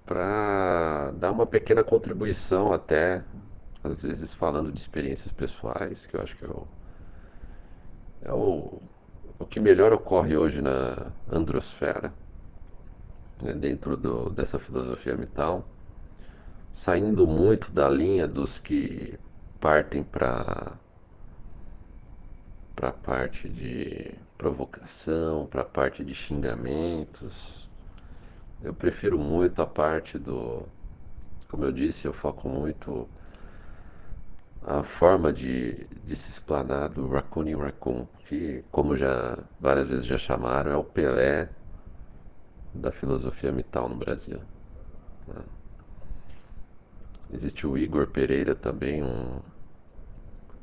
para 0.04 0.24
uma 1.34 1.46
pequena 1.46 1.82
contribuição 1.82 2.72
até, 2.72 3.22
às 3.82 4.02
vezes 4.02 4.32
falando 4.32 4.72
de 4.72 4.78
experiências 4.78 5.32
pessoais, 5.32 6.06
que 6.06 6.16
eu 6.16 6.22
acho 6.22 6.36
que 6.36 6.44
é 6.44 6.48
o, 6.48 6.66
é 8.22 8.32
o, 8.32 8.80
o 9.38 9.44
que 9.44 9.60
melhor 9.60 9.92
ocorre 9.92 10.36
hoje 10.36 10.62
na 10.62 11.10
androsfera, 11.30 12.12
né? 13.42 13.52
dentro 13.52 13.96
do, 13.96 14.30
dessa 14.30 14.58
filosofia 14.58 15.16
vital, 15.16 15.66
saindo 16.72 17.26
muito 17.26 17.70
da 17.72 17.88
linha 17.88 18.26
dos 18.28 18.58
que 18.58 19.18
partem 19.60 20.02
para 20.02 20.78
para 22.74 22.88
a 22.88 22.92
parte 22.92 23.48
de 23.48 24.12
provocação, 24.36 25.46
para 25.46 25.62
a 25.62 25.64
parte 25.64 26.04
de 26.04 26.12
xingamentos. 26.14 27.68
Eu 28.62 28.74
prefiro 28.74 29.16
muito 29.16 29.62
a 29.62 29.66
parte 29.66 30.18
do, 30.18 30.66
como 31.54 31.66
eu 31.66 31.72
disse, 31.72 32.04
eu 32.04 32.12
foco 32.12 32.48
muito 32.48 33.08
a 34.60 34.82
forma 34.82 35.32
de, 35.32 35.86
de 36.04 36.16
se 36.16 36.28
explanar 36.28 36.88
do 36.88 37.06
Raccoon 37.06 37.56
Raccoon, 37.56 38.08
que, 38.26 38.64
como 38.72 38.96
já 38.96 39.38
várias 39.60 39.88
vezes 39.88 40.04
já 40.04 40.18
chamaram, 40.18 40.72
é 40.72 40.76
o 40.76 40.82
Pelé 40.82 41.48
da 42.74 42.90
filosofia 42.90 43.52
mital 43.52 43.88
no 43.88 43.94
Brasil. 43.94 44.40
Né? 45.28 45.36
Existe 47.32 47.68
o 47.68 47.78
Igor 47.78 48.08
Pereira 48.08 48.56
também, 48.56 49.00
um, 49.00 49.38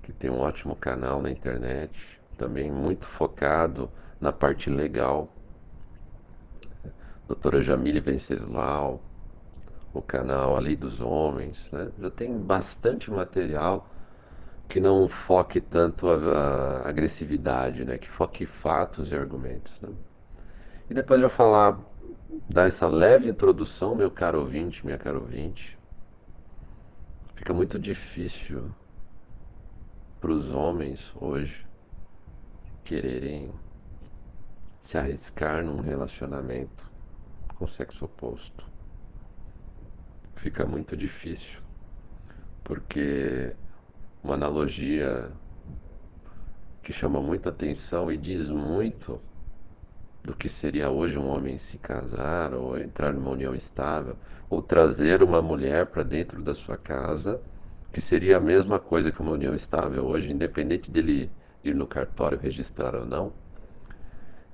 que 0.04 0.12
tem 0.12 0.30
um 0.30 0.42
ótimo 0.42 0.76
canal 0.76 1.22
na 1.22 1.32
internet, 1.32 2.20
também 2.38 2.70
muito 2.70 3.06
focado 3.06 3.90
na 4.20 4.34
parte 4.34 4.70
legal. 4.70 5.34
Doutora 7.30 7.62
Jamile 7.62 8.02
Venceslau, 8.02 9.02
o 9.94 10.02
canal 10.02 10.56
A 10.56 10.60
Lei 10.60 10.76
dos 10.76 11.02
Homens, 11.02 11.70
né? 11.72 11.90
já 12.00 12.10
tem 12.10 12.38
bastante 12.38 13.12
material 13.12 13.88
que 14.70 14.80
não 14.80 15.10
foque 15.10 15.60
tanto 15.60 16.10
a, 16.10 16.84
a 16.86 16.90
agressividade, 16.90 17.84
né? 17.84 17.98
que 17.98 18.10
foque 18.10 18.46
fatos 18.46 19.12
e 19.12 19.16
argumentos. 19.16 19.80
Né? 19.82 19.90
E 20.90 20.94
depois 20.94 21.20
de 21.20 21.26
eu 21.26 21.30
falar, 21.30 21.78
dar 22.50 22.68
essa 22.68 22.88
leve 22.88 23.30
introdução, 23.30 23.96
meu 23.96 24.10
caro 24.10 24.40
ouvinte, 24.40 24.86
minha 24.86 24.98
caro 24.98 25.20
ouvinte, 25.20 25.78
fica 27.36 27.54
muito 27.54 27.78
difícil 27.78 28.72
para 30.22 30.32
os 30.32 30.50
homens 30.54 31.14
hoje 31.20 31.66
quererem 32.86 33.52
se 34.82 34.98
arriscar 34.98 35.64
num 35.64 35.82
relacionamento 35.82 36.90
com 37.58 37.68
sexo 37.68 38.06
oposto. 38.06 38.71
Fica 40.42 40.66
muito 40.66 40.98
difícil, 40.98 41.60
porque 42.64 43.56
uma 44.24 44.34
analogia 44.34 45.30
que 46.82 46.92
chama 46.92 47.22
muita 47.22 47.50
atenção 47.50 48.12
e 48.12 48.18
diz 48.18 48.50
muito 48.50 49.22
do 50.24 50.36
que 50.36 50.50
seria 50.50 50.90
hoje 50.90 51.16
um 51.16 51.28
homem 51.28 51.60
se 51.60 51.78
casar 51.78 52.56
ou 52.56 52.76
entrar 52.76 53.14
numa 53.14 53.30
união 53.30 53.54
estável 53.54 54.16
ou 54.50 54.64
trazer 54.64 55.22
uma 55.22 55.44
mulher 55.44 55.86
para 55.86 56.02
dentro 56.02 56.42
da 56.42 56.56
sua 56.56 56.76
casa, 56.76 57.40
que 57.94 58.02
seria 58.02 58.38
a 58.38 58.42
mesma 58.42 58.80
coisa 58.80 59.12
que 59.12 59.22
uma 59.22 59.34
união 59.34 59.54
estável 59.54 60.06
hoje, 60.06 60.32
independente 60.32 60.90
dele 60.90 61.30
ir 61.64 61.76
no 61.76 61.86
cartório 61.86 62.40
registrar 62.40 62.96
ou 62.96 63.06
não. 63.06 63.32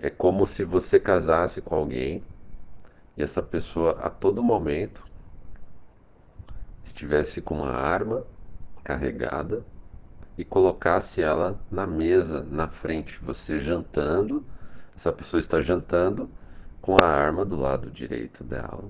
É 0.02 0.10
como 0.10 0.46
se 0.46 0.66
você 0.66 1.00
casasse 1.00 1.62
com 1.62 1.76
alguém 1.76 2.22
e 3.16 3.24
essa 3.24 3.42
pessoa 3.42 3.92
a 4.02 4.10
todo 4.10 4.44
momento 4.44 5.07
estivesse 6.88 7.42
com 7.42 7.56
uma 7.56 7.72
arma 7.72 8.24
carregada 8.84 9.64
e 10.38 10.44
colocasse 10.46 11.22
ela 11.22 11.60
na 11.70 11.86
mesa, 11.88 12.46
na 12.50 12.68
frente, 12.68 13.20
você 13.24 13.60
jantando 13.60 14.46
essa 14.98 15.14
pessoa 15.14 15.40
está 15.40 15.62
jantando 15.62 16.28
com 16.82 16.98
a 16.98 17.06
arma 17.06 17.46
do 17.46 17.56
lado 17.56 17.92
direito 17.92 18.44
dela, 18.44 18.84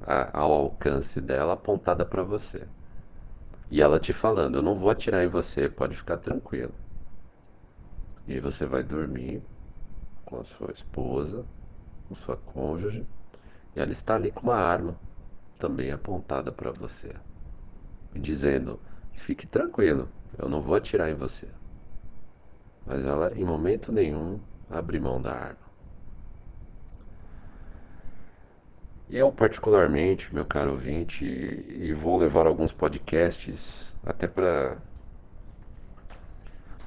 a, 0.00 0.40
ao 0.40 0.50
alcance 0.50 1.20
dela, 1.20 1.52
apontada 1.52 2.06
para 2.06 2.22
você. 2.22 2.66
E 3.70 3.82
ela 3.82 4.00
te 4.00 4.14
falando: 4.14 4.56
Eu 4.56 4.62
não 4.62 4.78
vou 4.78 4.88
atirar 4.88 5.22
em 5.22 5.28
você, 5.28 5.68
pode 5.68 5.94
ficar 5.94 6.16
tranquilo. 6.16 6.72
E 8.26 8.40
você 8.40 8.64
vai 8.64 8.82
dormir 8.82 9.42
com 10.24 10.40
a 10.40 10.44
sua 10.44 10.72
esposa, 10.72 11.44
com 12.08 12.14
sua 12.14 12.38
cônjuge, 12.38 13.06
e 13.74 13.80
ela 13.80 13.92
está 13.92 14.14
ali 14.14 14.30
com 14.32 14.40
uma 14.40 14.56
arma 14.56 14.96
também 15.58 15.90
apontada 15.90 16.52
para 16.52 16.70
você, 16.70 17.14
dizendo: 18.14 18.80
Fique 19.14 19.46
tranquilo, 19.46 20.08
eu 20.38 20.48
não 20.48 20.60
vou 20.60 20.74
atirar 20.74 21.10
em 21.10 21.14
você. 21.14 21.48
Mas 22.86 23.04
ela, 23.04 23.32
em 23.36 23.44
momento 23.44 23.90
nenhum, 23.90 24.38
abrir 24.70 25.00
mão 25.00 25.20
da 25.20 25.32
arma. 25.32 25.66
Eu, 29.08 29.30
particularmente, 29.30 30.34
meu 30.34 30.44
caro 30.44 30.72
ouvinte, 30.72 31.24
e 31.24 31.92
vou 31.92 32.16
levar 32.18 32.46
alguns 32.46 32.72
podcasts 32.72 33.94
até 34.04 34.26
para 34.26 34.78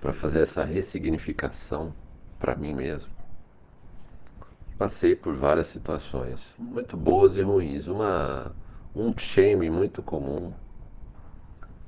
para 0.02 0.14
fazer 0.14 0.42
essa 0.44 0.64
ressignificação 0.64 1.94
para 2.40 2.56
mim 2.56 2.74
mesmo. 2.74 3.19
Passei 4.80 5.14
por 5.14 5.36
várias 5.36 5.68
situações, 5.68 6.56
muito 6.58 6.96
boas 6.96 7.36
e 7.36 7.42
ruins. 7.42 7.86
Uma, 7.88 8.56
um 8.96 9.14
shame 9.18 9.70
muito 9.70 10.02
comum 10.02 10.54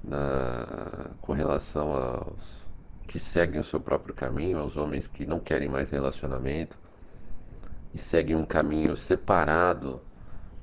na, 0.03 1.11
com 1.21 1.31
relação 1.31 1.93
aos 1.93 2.67
que 3.07 3.17
seguem 3.17 3.61
o 3.61 3.63
seu 3.63 3.79
próprio 3.79 4.13
caminho, 4.13 4.59
aos 4.59 4.75
homens 4.75 5.07
que 5.07 5.25
não 5.25 5.39
querem 5.39 5.69
mais 5.69 5.89
relacionamento 5.89 6.77
e 7.93 7.97
seguem 7.97 8.35
um 8.35 8.45
caminho 8.45 8.97
separado 8.97 10.01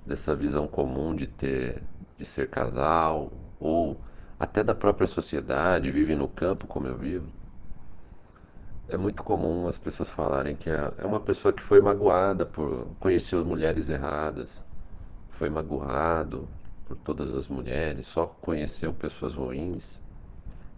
dessa 0.04 0.36
visão 0.36 0.68
comum 0.68 1.16
de 1.16 1.26
ter 1.26 1.82
de 2.18 2.26
ser 2.26 2.50
casal 2.50 3.32
ou 3.58 3.98
até 4.38 4.62
da 4.62 4.74
própria 4.74 5.06
sociedade, 5.06 5.90
vivem 5.90 6.14
no 6.14 6.28
campo 6.28 6.66
como 6.66 6.88
eu 6.88 6.98
vivo. 6.98 7.32
É 8.88 8.96
muito 8.96 9.22
comum 9.22 9.68
as 9.68 9.76
pessoas 9.76 10.08
falarem 10.08 10.56
que 10.56 10.70
é, 10.70 10.92
é 10.96 11.04
uma 11.04 11.20
pessoa 11.20 11.52
que 11.52 11.62
foi 11.62 11.78
magoada 11.78 12.46
por 12.46 12.86
conhecer 12.98 13.36
mulheres 13.44 13.90
erradas, 13.90 14.64
foi 15.32 15.50
magoado 15.50 16.48
por 16.86 16.96
todas 16.96 17.34
as 17.34 17.46
mulheres, 17.48 18.06
só 18.06 18.26
conheceu 18.26 18.94
pessoas 18.94 19.34
ruins. 19.34 20.00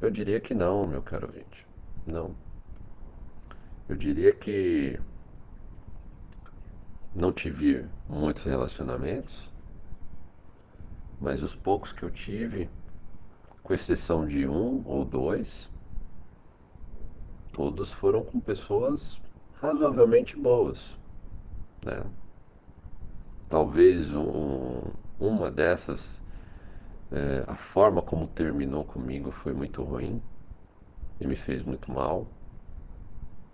Eu 0.00 0.10
diria 0.10 0.40
que 0.40 0.54
não, 0.54 0.88
meu 0.88 1.00
caro 1.02 1.28
ouvinte. 1.28 1.64
Não. 2.04 2.34
Eu 3.88 3.94
diria 3.94 4.32
que 4.32 4.98
não 7.14 7.32
tive 7.32 7.86
muitos 8.08 8.42
relacionamentos, 8.42 9.48
mas 11.20 11.44
os 11.44 11.54
poucos 11.54 11.92
que 11.92 12.02
eu 12.02 12.10
tive, 12.10 12.68
com 13.62 13.72
exceção 13.72 14.26
de 14.26 14.48
um 14.48 14.82
ou 14.84 15.04
dois, 15.04 15.70
todos 17.52 17.92
foram 17.92 18.22
com 18.22 18.40
pessoas 18.40 19.20
razoavelmente 19.60 20.36
boas. 20.36 20.96
Né? 21.84 22.02
Talvez 23.48 24.10
um, 24.14 24.82
uma 25.18 25.50
dessas 25.50 26.20
é, 27.12 27.44
a 27.46 27.56
forma 27.56 28.00
como 28.00 28.28
terminou 28.28 28.84
comigo 28.84 29.32
foi 29.32 29.52
muito 29.52 29.82
ruim 29.82 30.22
e 31.20 31.26
me 31.26 31.36
fez 31.36 31.62
muito 31.62 31.90
mal. 31.90 32.26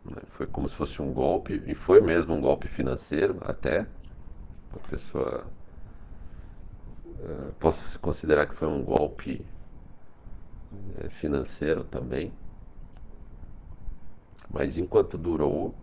Né? 0.04 0.22
Foi 0.30 0.46
como 0.46 0.68
se 0.68 0.74
fosse 0.74 1.00
um 1.00 1.12
golpe, 1.12 1.62
e 1.66 1.74
foi 1.74 2.00
mesmo 2.00 2.34
um 2.34 2.40
golpe 2.40 2.68
financeiro 2.68 3.38
até. 3.40 3.86
A 4.72 4.88
pessoa. 4.90 5.46
É, 7.18 7.50
posso 7.58 7.98
considerar 7.98 8.46
que 8.46 8.54
foi 8.54 8.68
um 8.68 8.82
golpe 8.84 9.44
é, 10.98 11.08
financeiro 11.08 11.82
também. 11.84 12.32
Mas 14.50 14.78
enquanto 14.78 15.18
durou, 15.18 15.74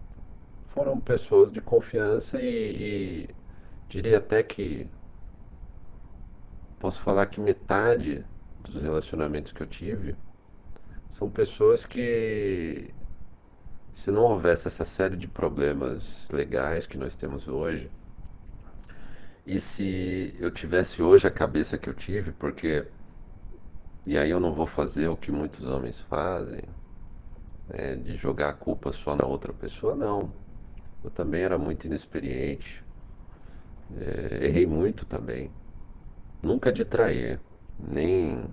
foram 0.69 0.99
pessoas 0.99 1.51
de 1.51 1.61
confiança 1.61 2.41
e, 2.41 3.27
e 3.27 3.29
diria 3.87 4.17
até 4.17 4.41
que 4.41 4.87
posso 6.79 6.99
falar 7.01 7.27
que 7.27 7.39
metade 7.39 8.25
dos 8.63 8.81
relacionamentos 8.81 9.51
que 9.51 9.61
eu 9.61 9.67
tive 9.67 10.15
são 11.09 11.29
pessoas 11.29 11.85
que, 11.85 12.93
se 13.93 14.09
não 14.09 14.23
houvesse 14.23 14.67
essa 14.67 14.83
série 14.83 15.15
de 15.15 15.27
problemas 15.27 16.27
legais 16.31 16.87
que 16.87 16.97
nós 16.97 17.15
temos 17.15 17.47
hoje, 17.47 17.89
e 19.45 19.59
se 19.59 20.35
eu 20.39 20.49
tivesse 20.49 21.01
hoje 21.01 21.27
a 21.27 21.31
cabeça 21.31 21.77
que 21.77 21.89
eu 21.89 21.93
tive, 21.93 22.31
porque, 22.31 22.85
e 24.07 24.17
aí 24.17 24.29
eu 24.29 24.39
não 24.39 24.53
vou 24.53 24.65
fazer 24.65 25.07
o 25.07 25.17
que 25.17 25.31
muitos 25.31 25.65
homens 25.67 25.99
fazem, 25.99 26.63
é, 27.69 27.95
de 27.95 28.15
jogar 28.17 28.49
a 28.49 28.53
culpa 28.53 28.91
só 28.91 29.15
na 29.15 29.25
outra 29.25 29.53
pessoa, 29.53 29.95
não. 29.95 30.31
Eu 31.03 31.09
também 31.09 31.41
era 31.41 31.57
muito 31.57 31.85
inexperiente. 31.85 32.83
É, 33.97 34.45
errei 34.45 34.65
muito 34.65 35.05
também. 35.05 35.51
Nunca 36.41 36.71
de 36.71 36.83
trair, 36.83 37.39
nem, 37.79 38.43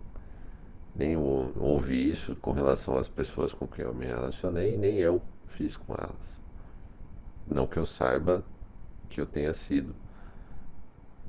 nem 0.94 1.16
ouvi 1.16 2.11
isso 2.11 2.37
com 2.37 2.53
relação 2.53 2.96
às 2.96 3.09
pessoas 3.09 3.53
com 3.53 3.66
quem 3.66 3.85
eu 3.85 3.94
me 3.94 4.07
relacionei, 4.07 4.77
nem 4.77 4.96
eu 4.96 5.20
fiz 5.49 5.77
com 5.77 5.94
elas. 5.94 6.40
Não 7.46 7.66
que 7.66 7.79
eu 7.79 7.87
saiba 7.87 8.44
que 9.09 9.20
eu 9.20 9.27
tenha 9.27 9.53
sido 9.53 9.94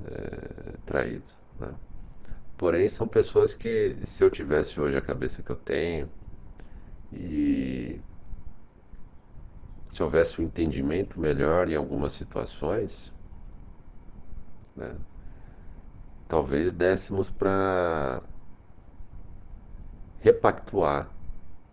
é, 0.04 0.74
traído. 0.86 1.24
Né? 1.58 1.74
Porém, 2.56 2.88
são 2.88 3.08
pessoas 3.08 3.54
que, 3.54 3.96
se 4.04 4.22
eu 4.22 4.30
tivesse 4.30 4.80
hoje 4.80 4.96
a 4.96 5.00
cabeça 5.00 5.42
que 5.42 5.50
eu 5.50 5.56
tenho, 5.56 6.08
e 7.12 8.00
se 9.90 10.02
houvesse 10.02 10.40
um 10.40 10.44
entendimento 10.44 11.20
melhor 11.20 11.68
em 11.68 11.76
algumas 11.76 12.12
situações, 12.12 13.12
né, 14.74 14.96
talvez 16.26 16.72
dessemos 16.72 17.28
para 17.28 18.22
repactuar. 20.20 21.10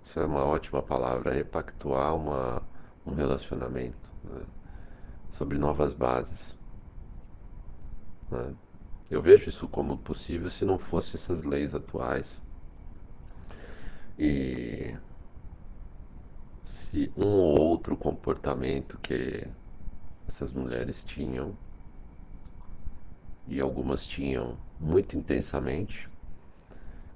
Isso 0.03 0.19
é 0.19 0.25
uma 0.25 0.43
ótima 0.43 0.81
palavra, 0.81 1.31
repactuar 1.31 2.15
uma, 2.15 2.61
um 3.05 3.13
relacionamento 3.13 4.11
né, 4.23 4.41
sobre 5.31 5.57
novas 5.57 5.93
bases. 5.93 6.57
Né. 8.29 8.53
Eu 9.09 9.21
vejo 9.21 9.49
isso 9.49 9.67
como 9.67 9.97
possível 9.97 10.49
se 10.49 10.65
não 10.65 10.77
fosse 10.77 11.15
essas 11.15 11.43
leis 11.43 11.73
atuais. 11.73 12.41
E 14.17 14.95
se 16.69 17.11
um 17.17 17.27
ou 17.27 17.59
outro 17.59 17.97
comportamento 17.97 18.97
que 18.99 19.47
essas 20.27 20.51
mulheres 20.51 21.03
tinham, 21.03 21.57
e 23.47 23.59
algumas 23.59 24.05
tinham 24.05 24.55
muito 24.79 25.17
intensamente, 25.17 26.07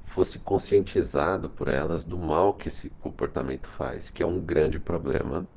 fosse 0.06 0.40
conscientizado 0.40 1.50
por 1.50 1.68
elas 1.68 2.04
do 2.04 2.18
mal 2.18 2.54
que 2.56 2.68
esse 2.68 2.90
comportamento 2.90 3.68
faz, 3.68 4.10
que 4.10 4.24
é 4.24 4.26
um 4.26 4.40
grande 4.40 4.80
problema 4.80 5.48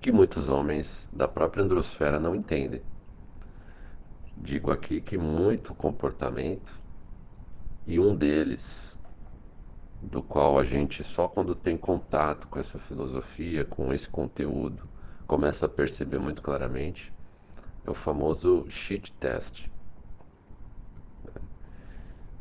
que 0.00 0.10
muitos 0.10 0.48
homens 0.48 1.08
da 1.12 1.28
própria 1.28 1.62
androsfera 1.62 2.18
não 2.18 2.34
entendem. 2.34 2.82
Digo 4.36 4.70
aqui 4.70 5.00
que 5.00 5.16
muito 5.16 5.74
comportamento, 5.74 6.78
e 7.86 7.98
um 8.00 8.14
deles 8.14 8.95
do 10.00 10.22
qual 10.22 10.58
a 10.58 10.64
gente 10.64 11.02
só 11.02 11.26
quando 11.26 11.54
tem 11.54 11.76
contato 11.76 12.46
com 12.48 12.58
essa 12.58 12.78
filosofia, 12.78 13.64
com 13.64 13.92
esse 13.92 14.08
conteúdo, 14.08 14.88
começa 15.26 15.66
a 15.66 15.68
perceber 15.68 16.18
muito 16.18 16.42
claramente, 16.42 17.12
é 17.84 17.90
o 17.90 17.94
famoso 17.94 18.66
shit 18.68 19.12
test. 19.14 19.66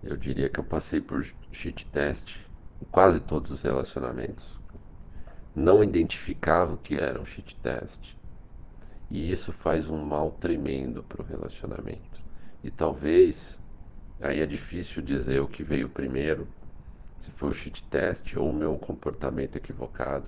Eu 0.03 0.15
diria 0.15 0.49
que 0.49 0.59
eu 0.59 0.63
passei 0.63 1.01
por 1.01 1.25
shit 1.51 1.85
test 1.87 2.37
em 2.81 2.85
quase 2.85 3.19
todos 3.19 3.51
os 3.51 3.61
relacionamentos. 3.61 4.59
Não 5.55 5.83
identificava 5.83 6.73
o 6.73 6.77
que 6.77 6.95
era 6.95 7.19
um 7.19 7.25
shit 7.25 7.55
test. 7.57 8.15
E 9.09 9.31
isso 9.31 9.51
faz 9.51 9.89
um 9.89 10.03
mal 10.03 10.31
tremendo 10.31 11.01
para 11.03 11.21
o 11.21 11.25
relacionamento. 11.25 12.21
E 12.63 12.69
talvez, 12.69 13.59
aí 14.19 14.41
é 14.41 14.45
difícil 14.45 15.01
dizer 15.01 15.39
o 15.39 15.47
que 15.47 15.63
veio 15.63 15.89
primeiro, 15.89 16.47
se 17.19 17.31
foi 17.31 17.49
o 17.49 17.53
cheat 17.53 17.83
test 17.85 18.35
ou 18.35 18.49
o 18.49 18.53
meu 18.53 18.77
comportamento 18.77 19.55
equivocado, 19.55 20.25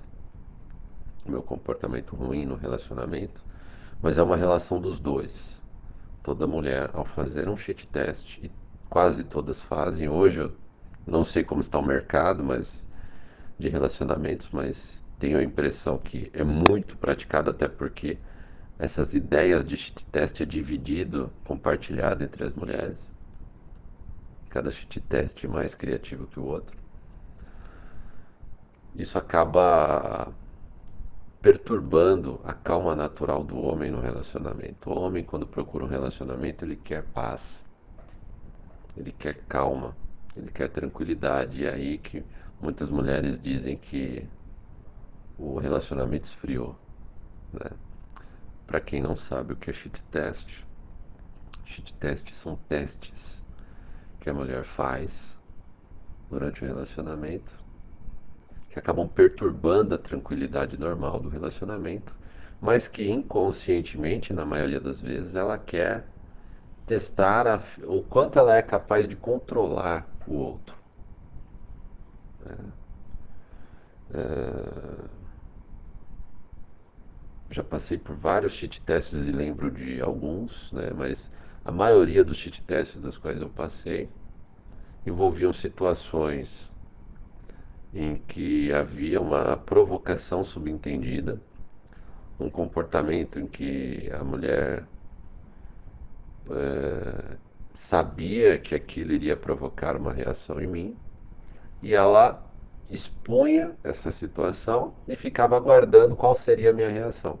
o 1.24 1.30
meu 1.30 1.42
comportamento 1.42 2.16
ruim 2.16 2.46
no 2.46 2.56
relacionamento, 2.56 3.44
mas 4.02 4.18
é 4.18 4.22
uma 4.22 4.36
relação 4.36 4.80
dos 4.80 4.98
dois. 4.98 5.60
Toda 6.22 6.46
mulher, 6.46 6.90
ao 6.92 7.04
fazer 7.04 7.48
um 7.48 7.56
cheat 7.56 7.86
test, 7.88 8.38
e 8.38 8.50
quase 8.88 9.24
todas 9.24 9.60
fazem, 9.62 10.08
hoje 10.08 10.40
eu 10.40 10.52
não 11.06 11.24
sei 11.24 11.42
como 11.44 11.60
está 11.60 11.78
o 11.78 11.86
mercado 11.86 12.42
mas 12.44 12.86
de 13.58 13.68
relacionamentos, 13.68 14.48
mas 14.52 15.04
tenho 15.18 15.38
a 15.38 15.42
impressão 15.42 15.98
que 15.98 16.30
é 16.32 16.44
muito 16.44 16.96
praticado, 16.96 17.50
até 17.50 17.66
porque 17.66 18.18
essas 18.78 19.14
ideias 19.14 19.64
de 19.64 19.76
cheat 19.76 20.04
test 20.06 20.40
é 20.40 20.44
dividido, 20.44 21.32
compartilhado 21.44 22.22
entre 22.22 22.44
as 22.44 22.54
mulheres. 22.54 23.07
Cada 24.48 24.70
cheat 24.70 25.00
test 25.00 25.44
mais 25.44 25.74
criativo 25.74 26.26
que 26.26 26.40
o 26.40 26.44
outro 26.44 26.78
isso 28.98 29.16
acaba 29.16 30.32
perturbando 31.40 32.40
a 32.44 32.52
calma 32.52 32.96
natural 32.96 33.44
do 33.44 33.56
homem 33.56 33.92
no 33.92 34.00
relacionamento. 34.00 34.90
O 34.90 34.98
homem, 34.98 35.22
quando 35.22 35.46
procura 35.46 35.84
um 35.84 35.88
relacionamento, 35.88 36.64
ele 36.64 36.74
quer 36.74 37.04
paz, 37.04 37.64
ele 38.96 39.12
quer 39.12 39.38
calma, 39.48 39.96
ele 40.36 40.50
quer 40.50 40.68
tranquilidade. 40.68 41.62
E 41.62 41.66
é 41.66 41.72
aí 41.72 41.98
que 41.98 42.24
muitas 42.60 42.90
mulheres 42.90 43.40
dizem 43.40 43.76
que 43.76 44.26
o 45.38 45.58
relacionamento 45.58 46.24
esfriou. 46.24 46.76
Né? 47.52 47.70
Para 48.66 48.80
quem 48.80 49.00
não 49.00 49.14
sabe 49.14 49.52
o 49.52 49.56
que 49.56 49.70
é 49.70 49.72
shit 49.72 50.02
test, 50.10 50.64
shit 51.64 51.94
test 51.94 52.28
são 52.32 52.56
testes 52.68 53.40
que 54.20 54.28
a 54.30 54.34
mulher 54.34 54.64
faz 54.64 55.38
durante 56.30 56.62
o 56.62 56.66
relacionamento 56.66 57.68
que 58.70 58.78
acabam 58.78 59.08
perturbando 59.08 59.94
a 59.94 59.98
tranquilidade 59.98 60.78
normal 60.78 61.18
do 61.20 61.28
relacionamento, 61.28 62.14
mas 62.60 62.86
que 62.86 63.08
inconscientemente, 63.08 64.32
na 64.32 64.44
maioria 64.44 64.80
das 64.80 65.00
vezes, 65.00 65.34
ela 65.34 65.58
quer 65.58 66.06
testar 66.86 67.46
a, 67.46 67.62
o 67.84 68.02
quanto 68.02 68.38
ela 68.38 68.56
é 68.56 68.62
capaz 68.62 69.08
de 69.08 69.16
controlar 69.16 70.06
o 70.26 70.34
outro. 70.34 70.76
É, 72.46 72.54
é, 74.14 75.18
já 77.50 77.64
passei 77.64 77.96
por 77.98 78.14
vários 78.14 78.52
cheat 78.52 78.80
tests 78.82 79.26
e 79.26 79.32
lembro 79.32 79.70
de 79.70 80.00
alguns, 80.00 80.72
né, 80.72 80.90
mas 80.94 81.30
a 81.68 81.70
maioria 81.70 82.24
dos 82.24 82.38
cheat 82.38 82.62
tests 82.62 82.98
das 82.98 83.18
quais 83.18 83.42
eu 83.42 83.50
passei 83.50 84.08
envolviam 85.06 85.52
situações 85.52 86.66
em 87.92 88.16
que 88.16 88.72
havia 88.72 89.20
uma 89.20 89.54
provocação 89.54 90.42
subentendida, 90.42 91.38
um 92.40 92.48
comportamento 92.48 93.38
em 93.38 93.46
que 93.46 94.10
a 94.18 94.24
mulher 94.24 94.86
é, 96.50 97.36
sabia 97.74 98.56
que 98.56 98.74
aquilo 98.74 99.12
iria 99.12 99.36
provocar 99.36 99.94
uma 99.94 100.10
reação 100.14 100.58
em 100.62 100.66
mim 100.66 100.96
e 101.82 101.92
ela 101.92 102.50
expunha 102.88 103.76
essa 103.84 104.10
situação 104.10 104.94
e 105.06 105.14
ficava 105.16 105.54
aguardando 105.54 106.16
qual 106.16 106.34
seria 106.34 106.70
a 106.70 106.72
minha 106.72 106.88
reação. 106.88 107.38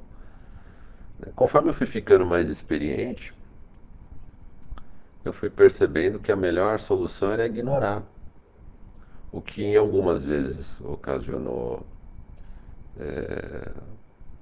Conforme 1.34 1.70
eu 1.70 1.74
fui 1.74 1.86
ficando 1.86 2.26
mais 2.26 2.46
experiente, 2.50 3.37
eu 5.28 5.32
fui 5.32 5.50
percebendo 5.50 6.18
que 6.18 6.32
a 6.32 6.36
melhor 6.36 6.80
solução 6.80 7.32
era 7.32 7.46
ignorar 7.46 8.02
o 9.30 9.42
que 9.42 9.62
em 9.62 9.76
algumas 9.76 10.22
vezes 10.22 10.80
ocasionou 10.80 11.86
é, 12.98 13.70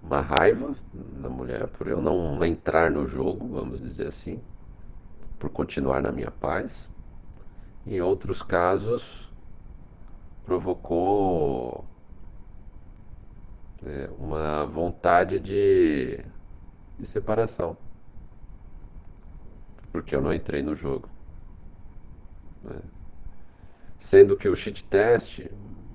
uma 0.01 0.21
raiva 0.21 0.77
na 0.95 1.29
mulher 1.29 1.67
por 1.67 1.89
eu 1.89 2.01
não 2.01 2.43
entrar 2.45 2.91
no 2.91 3.07
jogo, 3.07 3.49
vamos 3.49 3.81
dizer 3.81 4.07
assim, 4.07 4.41
por 5.41 5.51
continuar 5.51 6.01
na 6.01 6.13
minha 6.13 6.31
paz. 6.31 6.89
Em 7.85 8.01
outros 8.01 8.43
casos, 8.43 9.29
provocou 10.45 11.85
é, 13.85 14.09
uma 14.19 14.65
vontade 14.67 15.41
de, 15.41 16.21
de 16.97 17.07
separação, 17.07 17.77
porque 19.97 20.15
eu 20.15 20.21
não 20.21 20.35
entrei 20.35 20.63
no 20.63 20.77
jogo. 20.77 21.09
Né? 22.63 22.77
Sendo 23.99 24.37
que 24.37 24.47
o 24.47 24.55
cheat 24.55 24.85
test 24.85 25.41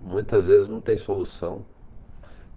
muitas 0.01 0.47
vezes 0.47 0.67
não 0.67 0.81
tem 0.81 0.97
solução. 0.97 1.63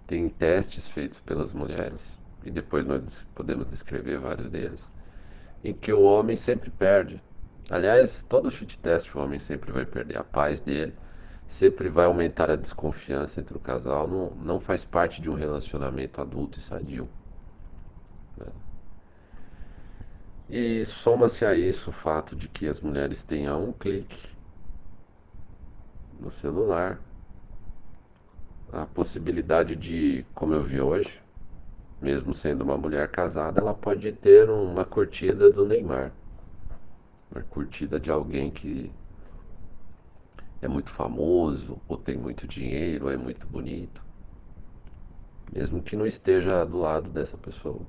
Tem 0.07 0.27
testes 0.27 0.87
feitos 0.87 1.19
pelas 1.19 1.53
mulheres, 1.53 2.19
e 2.43 2.49
depois 2.49 2.85
nós 2.85 3.27
podemos 3.35 3.67
descrever 3.67 4.17
vários 4.17 4.49
deles, 4.49 4.89
em 5.63 5.71
que 5.71 5.93
o 5.93 6.01
homem 6.01 6.35
sempre 6.35 6.71
perde. 6.71 7.21
Aliás, 7.69 8.23
todo 8.23 8.49
cheat 8.49 8.79
test 8.79 9.13
o 9.13 9.19
homem 9.19 9.39
sempre 9.39 9.71
vai 9.71 9.85
perder 9.85 10.17
a 10.17 10.23
paz 10.23 10.59
dele, 10.61 10.95
sempre 11.47 11.89
vai 11.89 12.05
aumentar 12.05 12.49
a 12.49 12.55
desconfiança 12.55 13.39
entre 13.39 13.55
o 13.55 13.59
casal, 13.59 14.07
não, 14.07 14.31
não 14.31 14.59
faz 14.59 14.83
parte 14.83 15.21
de 15.21 15.29
um 15.29 15.35
relacionamento 15.35 16.19
adulto 16.19 16.57
e 16.57 16.61
sadio. 16.61 17.07
Né? 18.35 18.47
E 20.49 20.85
soma-se 20.85 21.43
a 21.45 21.55
isso 21.55 21.89
o 21.89 21.93
fato 21.93 22.35
de 22.35 22.47
que 22.47 22.67
as 22.67 22.79
mulheres 22.79 23.23
têm 23.23 23.47
a 23.47 23.57
um 23.57 23.71
clique 23.71 24.29
no 26.19 26.29
celular 26.29 26.99
a 28.71 28.85
possibilidade 28.85 29.75
de, 29.75 30.25
como 30.33 30.53
eu 30.53 30.61
vi 30.61 30.81
hoje, 30.81 31.21
mesmo 32.01 32.33
sendo 32.33 32.63
uma 32.63 32.77
mulher 32.77 33.07
casada, 33.09 33.61
ela 33.61 33.73
pode 33.73 34.11
ter 34.11 34.49
uma 34.49 34.83
curtida 34.83 35.51
do 35.51 35.65
Neymar. 35.65 36.11
Uma 37.31 37.41
curtida 37.43 37.99
de 37.99 38.11
alguém 38.11 38.51
que 38.51 38.91
é 40.61 40.67
muito 40.67 40.89
famoso, 40.89 41.79
ou 41.87 41.97
tem 41.97 42.17
muito 42.17 42.47
dinheiro, 42.47 43.05
ou 43.05 43.11
é 43.11 43.17
muito 43.17 43.47
bonito. 43.47 44.03
Mesmo 45.53 45.81
que 45.81 45.95
não 45.95 46.05
esteja 46.05 46.65
do 46.65 46.79
lado 46.79 47.09
dessa 47.09 47.37
pessoa. 47.37 47.81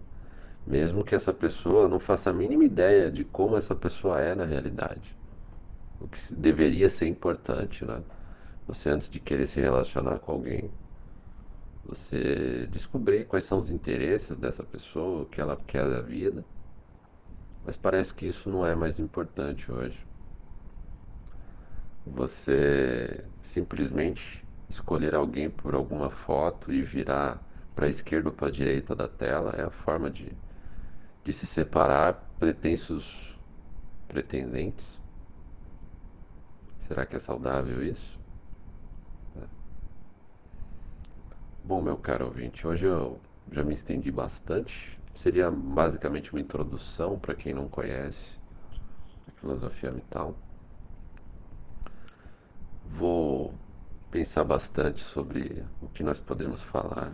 Mesmo 0.66 1.04
que 1.04 1.14
essa 1.14 1.32
pessoa 1.32 1.88
não 1.88 2.00
faça 2.00 2.30
a 2.30 2.32
mínima 2.32 2.64
ideia 2.64 3.10
de 3.10 3.24
como 3.24 3.56
essa 3.56 3.74
pessoa 3.74 4.20
é 4.20 4.34
na 4.34 4.44
realidade. 4.44 5.16
O 6.00 6.08
que 6.08 6.34
deveria 6.34 6.90
ser 6.90 7.06
importante, 7.06 7.84
né? 7.84 8.02
Você 8.66 8.90
antes 8.90 9.08
de 9.08 9.20
querer 9.20 9.46
se 9.46 9.60
relacionar 9.60 10.18
com 10.18 10.32
alguém, 10.32 10.70
você 11.84 12.66
descobrir 12.70 13.26
quais 13.26 13.44
são 13.44 13.58
os 13.58 13.70
interesses 13.70 14.36
dessa 14.36 14.64
pessoa, 14.64 15.22
o 15.22 15.26
que 15.26 15.40
ela 15.40 15.56
quer 15.66 15.88
da 15.88 16.00
vida. 16.00 16.44
Mas 17.64 17.76
parece 17.76 18.12
que 18.12 18.26
isso 18.26 18.50
não 18.50 18.66
é 18.66 18.74
mais 18.74 18.98
importante 18.98 19.70
hoje. 19.70 20.04
Você 22.04 23.24
simplesmente 23.42 24.44
escolher 24.68 25.14
alguém 25.14 25.48
por 25.48 25.74
alguma 25.74 26.10
foto 26.10 26.72
e 26.72 26.82
virar 26.82 27.40
para 27.74 27.86
a 27.86 27.88
esquerda 27.88 28.30
ou 28.30 28.34
para 28.34 28.48
a 28.48 28.50
direita 28.50 28.94
da 28.94 29.06
tela 29.06 29.54
é 29.56 29.62
a 29.62 29.70
forma 29.70 30.10
de, 30.10 30.32
de 31.26 31.32
se 31.32 31.44
separar 31.44 32.24
pretensos 32.38 33.36
pretendentes. 34.06 35.00
Será 36.82 37.04
que 37.04 37.16
é 37.16 37.18
saudável 37.18 37.82
isso? 37.82 38.16
É. 39.36 39.44
Bom, 41.64 41.82
meu 41.82 41.96
caro 41.96 42.26
ouvinte, 42.26 42.64
hoje 42.64 42.86
eu 42.86 43.18
já 43.50 43.64
me 43.64 43.74
estendi 43.74 44.12
bastante. 44.12 44.96
Seria 45.14 45.50
basicamente 45.50 46.32
uma 46.32 46.40
introdução 46.40 47.18
para 47.18 47.34
quem 47.34 47.52
não 47.52 47.68
conhece 47.68 48.38
a 49.26 49.32
filosofia 49.40 49.90
vital. 49.90 50.38
Vou 52.84 53.52
pensar 54.12 54.44
bastante 54.44 55.00
sobre 55.00 55.64
o 55.82 55.88
que 55.88 56.04
nós 56.04 56.20
podemos 56.20 56.62
falar 56.62 57.12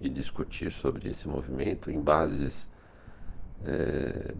e 0.00 0.08
discutir 0.08 0.72
sobre 0.72 1.10
esse 1.10 1.28
movimento 1.28 1.90
em 1.90 2.00
bases 2.00 2.66
é, 3.64 4.34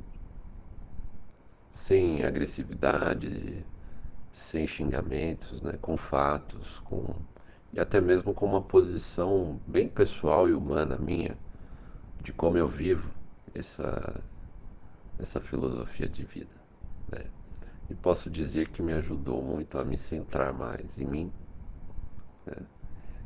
sem 1.73 2.25
agressividade, 2.25 3.65
sem 4.33 4.67
xingamentos, 4.67 5.63
né, 5.63 5.79
com 5.81 5.97
fatos, 5.97 6.79
com 6.81 7.15
e 7.73 7.79
até 7.79 8.01
mesmo 8.01 8.33
com 8.33 8.47
uma 8.47 8.63
posição 8.63 9.61
bem 9.67 9.89
pessoal 9.89 10.49
e 10.49 10.55
humana 10.55 10.97
minha 10.97 11.37
de 12.23 12.33
como 12.33 12.57
eu 12.57 12.67
vivo 12.67 13.11
essa 13.55 14.23
essa 15.19 15.41
filosofia 15.41 16.09
de 16.09 16.25
vida, 16.25 16.55
né? 17.11 17.25
E 17.91 17.95
posso 17.95 18.31
dizer 18.31 18.69
que 18.69 18.83
me 18.83 18.93
ajudou 18.93 19.43
muito 19.43 19.79
a 19.79 19.85
me 19.85 19.97
centrar 19.97 20.53
mais 20.53 20.99
em 20.99 21.07
mim 21.07 21.33
né? 22.47 22.57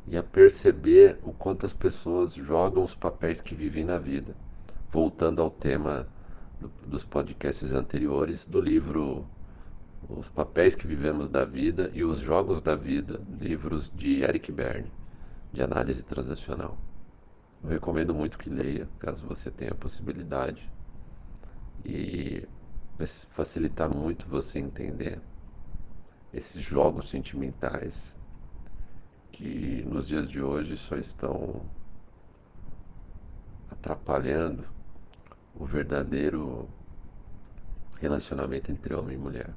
e 0.07 0.16
a 0.16 0.22
perceber 0.22 1.18
o 1.22 1.33
quanto 1.33 1.66
as 1.66 1.72
pessoas 1.72 2.33
jogam 2.35 2.85
os 2.85 2.94
papéis 2.94 3.40
que 3.40 3.55
vivem 3.55 3.85
na 3.85 3.98
vida. 3.98 4.35
Voltando 4.92 5.40
ao 5.40 5.50
tema 5.50 6.07
do, 6.61 6.70
dos 6.87 7.02
podcasts 7.02 7.72
anteriores, 7.72 8.44
do 8.44 8.61
livro 8.61 9.26
Os 10.07 10.28
Papéis 10.28 10.74
que 10.74 10.87
Vivemos 10.87 11.31
da 11.31 11.46
Vida 11.46 11.90
e 11.94 12.05
os 12.05 12.18
Jogos 12.18 12.61
da 12.61 12.76
Vida, 12.76 13.18
livros 13.40 13.90
de 13.90 14.22
Eric 14.22 14.52
Berne, 14.52 14.92
de 15.50 15.62
análise 15.62 16.02
transacional. 16.02 16.76
Eu 17.64 17.70
recomendo 17.70 18.12
muito 18.12 18.38
que 18.38 18.50
leia, 18.50 18.87
caso 18.98 19.26
você 19.26 19.50
tenha 19.50 19.70
a 19.70 19.74
possibilidade. 19.74 20.70
E 21.85 22.46
vai 22.98 23.07
facilitar 23.07 23.88
muito 23.88 24.28
você 24.28 24.59
entender 24.59 25.22
esses 26.35 26.62
jogos 26.62 27.09
sentimentais 27.09 28.14
que 29.31 29.83
nos 29.88 30.07
dias 30.07 30.28
de 30.28 30.42
hoje 30.42 30.76
só 30.76 30.96
estão 30.96 31.62
atrapalhando 33.70 34.71
o 35.54 35.64
verdadeiro 35.64 36.68
relacionamento 38.00 38.70
entre 38.72 38.94
homem 38.94 39.16
e 39.16 39.20
mulher. 39.20 39.50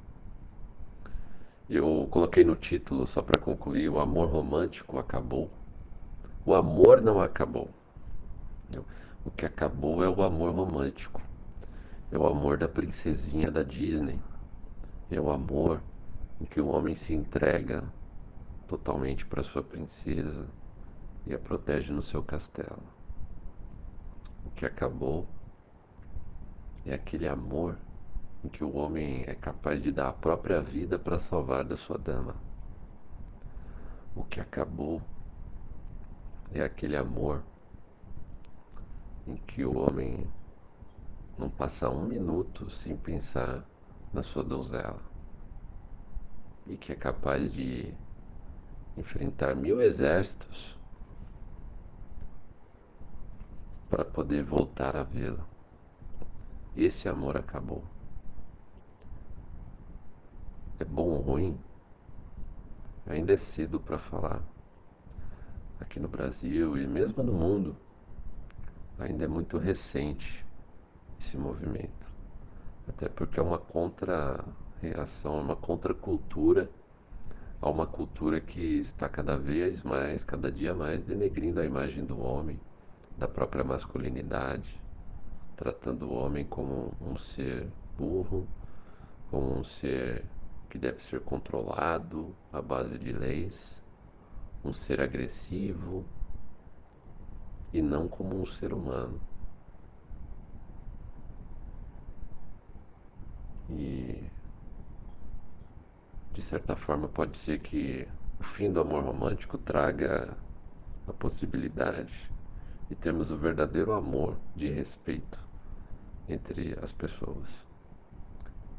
Eu 1.68 2.06
coloquei 2.10 2.44
no 2.44 2.54
título, 2.54 3.06
só 3.06 3.20
para 3.20 3.38
concluir, 3.38 3.88
o 3.88 3.98
amor 3.98 4.28
romântico 4.28 4.98
acabou. 4.98 5.50
O 6.44 6.54
amor 6.54 7.02
não 7.02 7.20
acabou. 7.20 7.70
O 9.24 9.30
que 9.32 9.44
acabou 9.44 10.04
é 10.04 10.08
o 10.08 10.22
amor 10.22 10.54
romântico. 10.54 11.20
É 12.12 12.16
o 12.16 12.24
amor 12.24 12.56
da 12.56 12.68
princesinha 12.68 13.50
da 13.50 13.64
Disney. 13.64 14.20
É 15.10 15.20
o 15.20 15.28
amor 15.28 15.82
em 16.40 16.44
que 16.44 16.60
o 16.60 16.68
homem 16.68 16.94
se 16.94 17.12
entrega 17.12 17.82
totalmente 18.68 19.26
para 19.26 19.42
sua 19.42 19.64
princesa 19.64 20.46
e 21.26 21.34
a 21.34 21.38
protege 21.38 21.92
no 21.92 22.02
seu 22.02 22.22
castelo. 22.22 22.82
O 24.44 24.50
que 24.50 24.64
acabou 24.64 25.26
é 26.86 26.94
aquele 26.94 27.26
amor 27.26 27.76
em 28.44 28.48
que 28.48 28.62
o 28.62 28.76
homem 28.76 29.24
é 29.26 29.34
capaz 29.34 29.82
de 29.82 29.90
dar 29.90 30.08
a 30.08 30.12
própria 30.12 30.62
vida 30.62 30.98
para 30.98 31.18
salvar 31.18 31.64
da 31.64 31.76
sua 31.76 31.98
dama. 31.98 32.36
O 34.14 34.22
que 34.22 34.40
acabou 34.40 35.02
é 36.52 36.62
aquele 36.62 36.96
amor 36.96 37.42
em 39.26 39.36
que 39.36 39.64
o 39.64 39.76
homem 39.76 40.26
não 41.36 41.50
passa 41.50 41.90
um 41.90 42.04
minuto 42.04 42.70
sem 42.70 42.96
pensar 42.96 43.64
na 44.12 44.22
sua 44.22 44.44
donzela 44.44 45.00
e 46.66 46.76
que 46.76 46.92
é 46.92 46.96
capaz 46.96 47.52
de 47.52 47.92
enfrentar 48.96 49.56
mil 49.56 49.82
exércitos 49.82 50.78
para 53.90 54.04
poder 54.04 54.42
voltar 54.44 54.96
a 54.96 55.02
vê-la. 55.02 55.55
Esse 56.76 57.08
amor 57.08 57.38
acabou. 57.38 57.82
É 60.78 60.84
bom 60.84 61.08
ou 61.08 61.20
ruim? 61.22 61.58
Ainda 63.06 63.32
é 63.32 63.36
cedo 63.38 63.80
para 63.80 63.98
falar. 63.98 64.42
Aqui 65.80 65.98
no 65.98 66.08
Brasil 66.08 66.76
e 66.76 66.86
mesmo 66.86 67.22
no 67.22 67.32
mundo, 67.32 67.74
ainda 68.98 69.24
é 69.24 69.28
muito 69.28 69.56
recente 69.56 70.44
esse 71.18 71.38
movimento. 71.38 72.12
Até 72.86 73.08
porque 73.08 73.40
é 73.40 73.42
uma 73.42 73.58
contra-reação, 73.58 75.38
é 75.38 75.42
uma 75.42 75.56
contracultura 75.56 76.68
a 77.60 77.70
uma 77.70 77.86
cultura 77.86 78.38
que 78.38 78.80
está 78.80 79.08
cada 79.08 79.38
vez 79.38 79.82
mais, 79.82 80.22
cada 80.22 80.52
dia 80.52 80.74
mais, 80.74 81.02
denegrindo 81.02 81.58
a 81.58 81.64
imagem 81.64 82.04
do 82.04 82.20
homem, 82.20 82.60
da 83.16 83.26
própria 83.26 83.64
masculinidade, 83.64 84.78
tratando 85.56 86.06
o 86.06 86.14
homem 86.14 86.44
como 86.44 86.92
um 87.00 87.16
ser 87.16 87.66
burro, 87.96 88.46
como 89.30 89.58
um 89.58 89.64
ser 89.64 90.24
que 90.68 90.78
deve 90.78 91.02
ser 91.02 91.20
controlado 91.20 92.36
à 92.52 92.60
base 92.60 92.98
de 92.98 93.12
leis, 93.12 93.82
um 94.62 94.72
ser 94.72 95.00
agressivo 95.00 96.04
e 97.72 97.80
não 97.80 98.06
como 98.06 98.40
um 98.40 98.46
ser 98.46 98.72
humano. 98.72 99.20
E 103.70 104.30
de 106.32 106.42
certa 106.42 106.76
forma 106.76 107.08
pode 107.08 107.36
ser 107.36 107.60
que 107.60 108.06
o 108.38 108.44
fim 108.44 108.70
do 108.70 108.80
amor 108.80 109.02
romântico 109.02 109.56
traga 109.56 110.36
a 111.08 111.12
possibilidade 111.12 112.30
de 112.88 112.94
termos 112.94 113.30
o 113.30 113.36
verdadeiro 113.36 113.92
amor 113.92 114.36
de 114.54 114.68
respeito 114.68 115.45
entre 116.28 116.78
as 116.82 116.92
pessoas. 116.92 117.64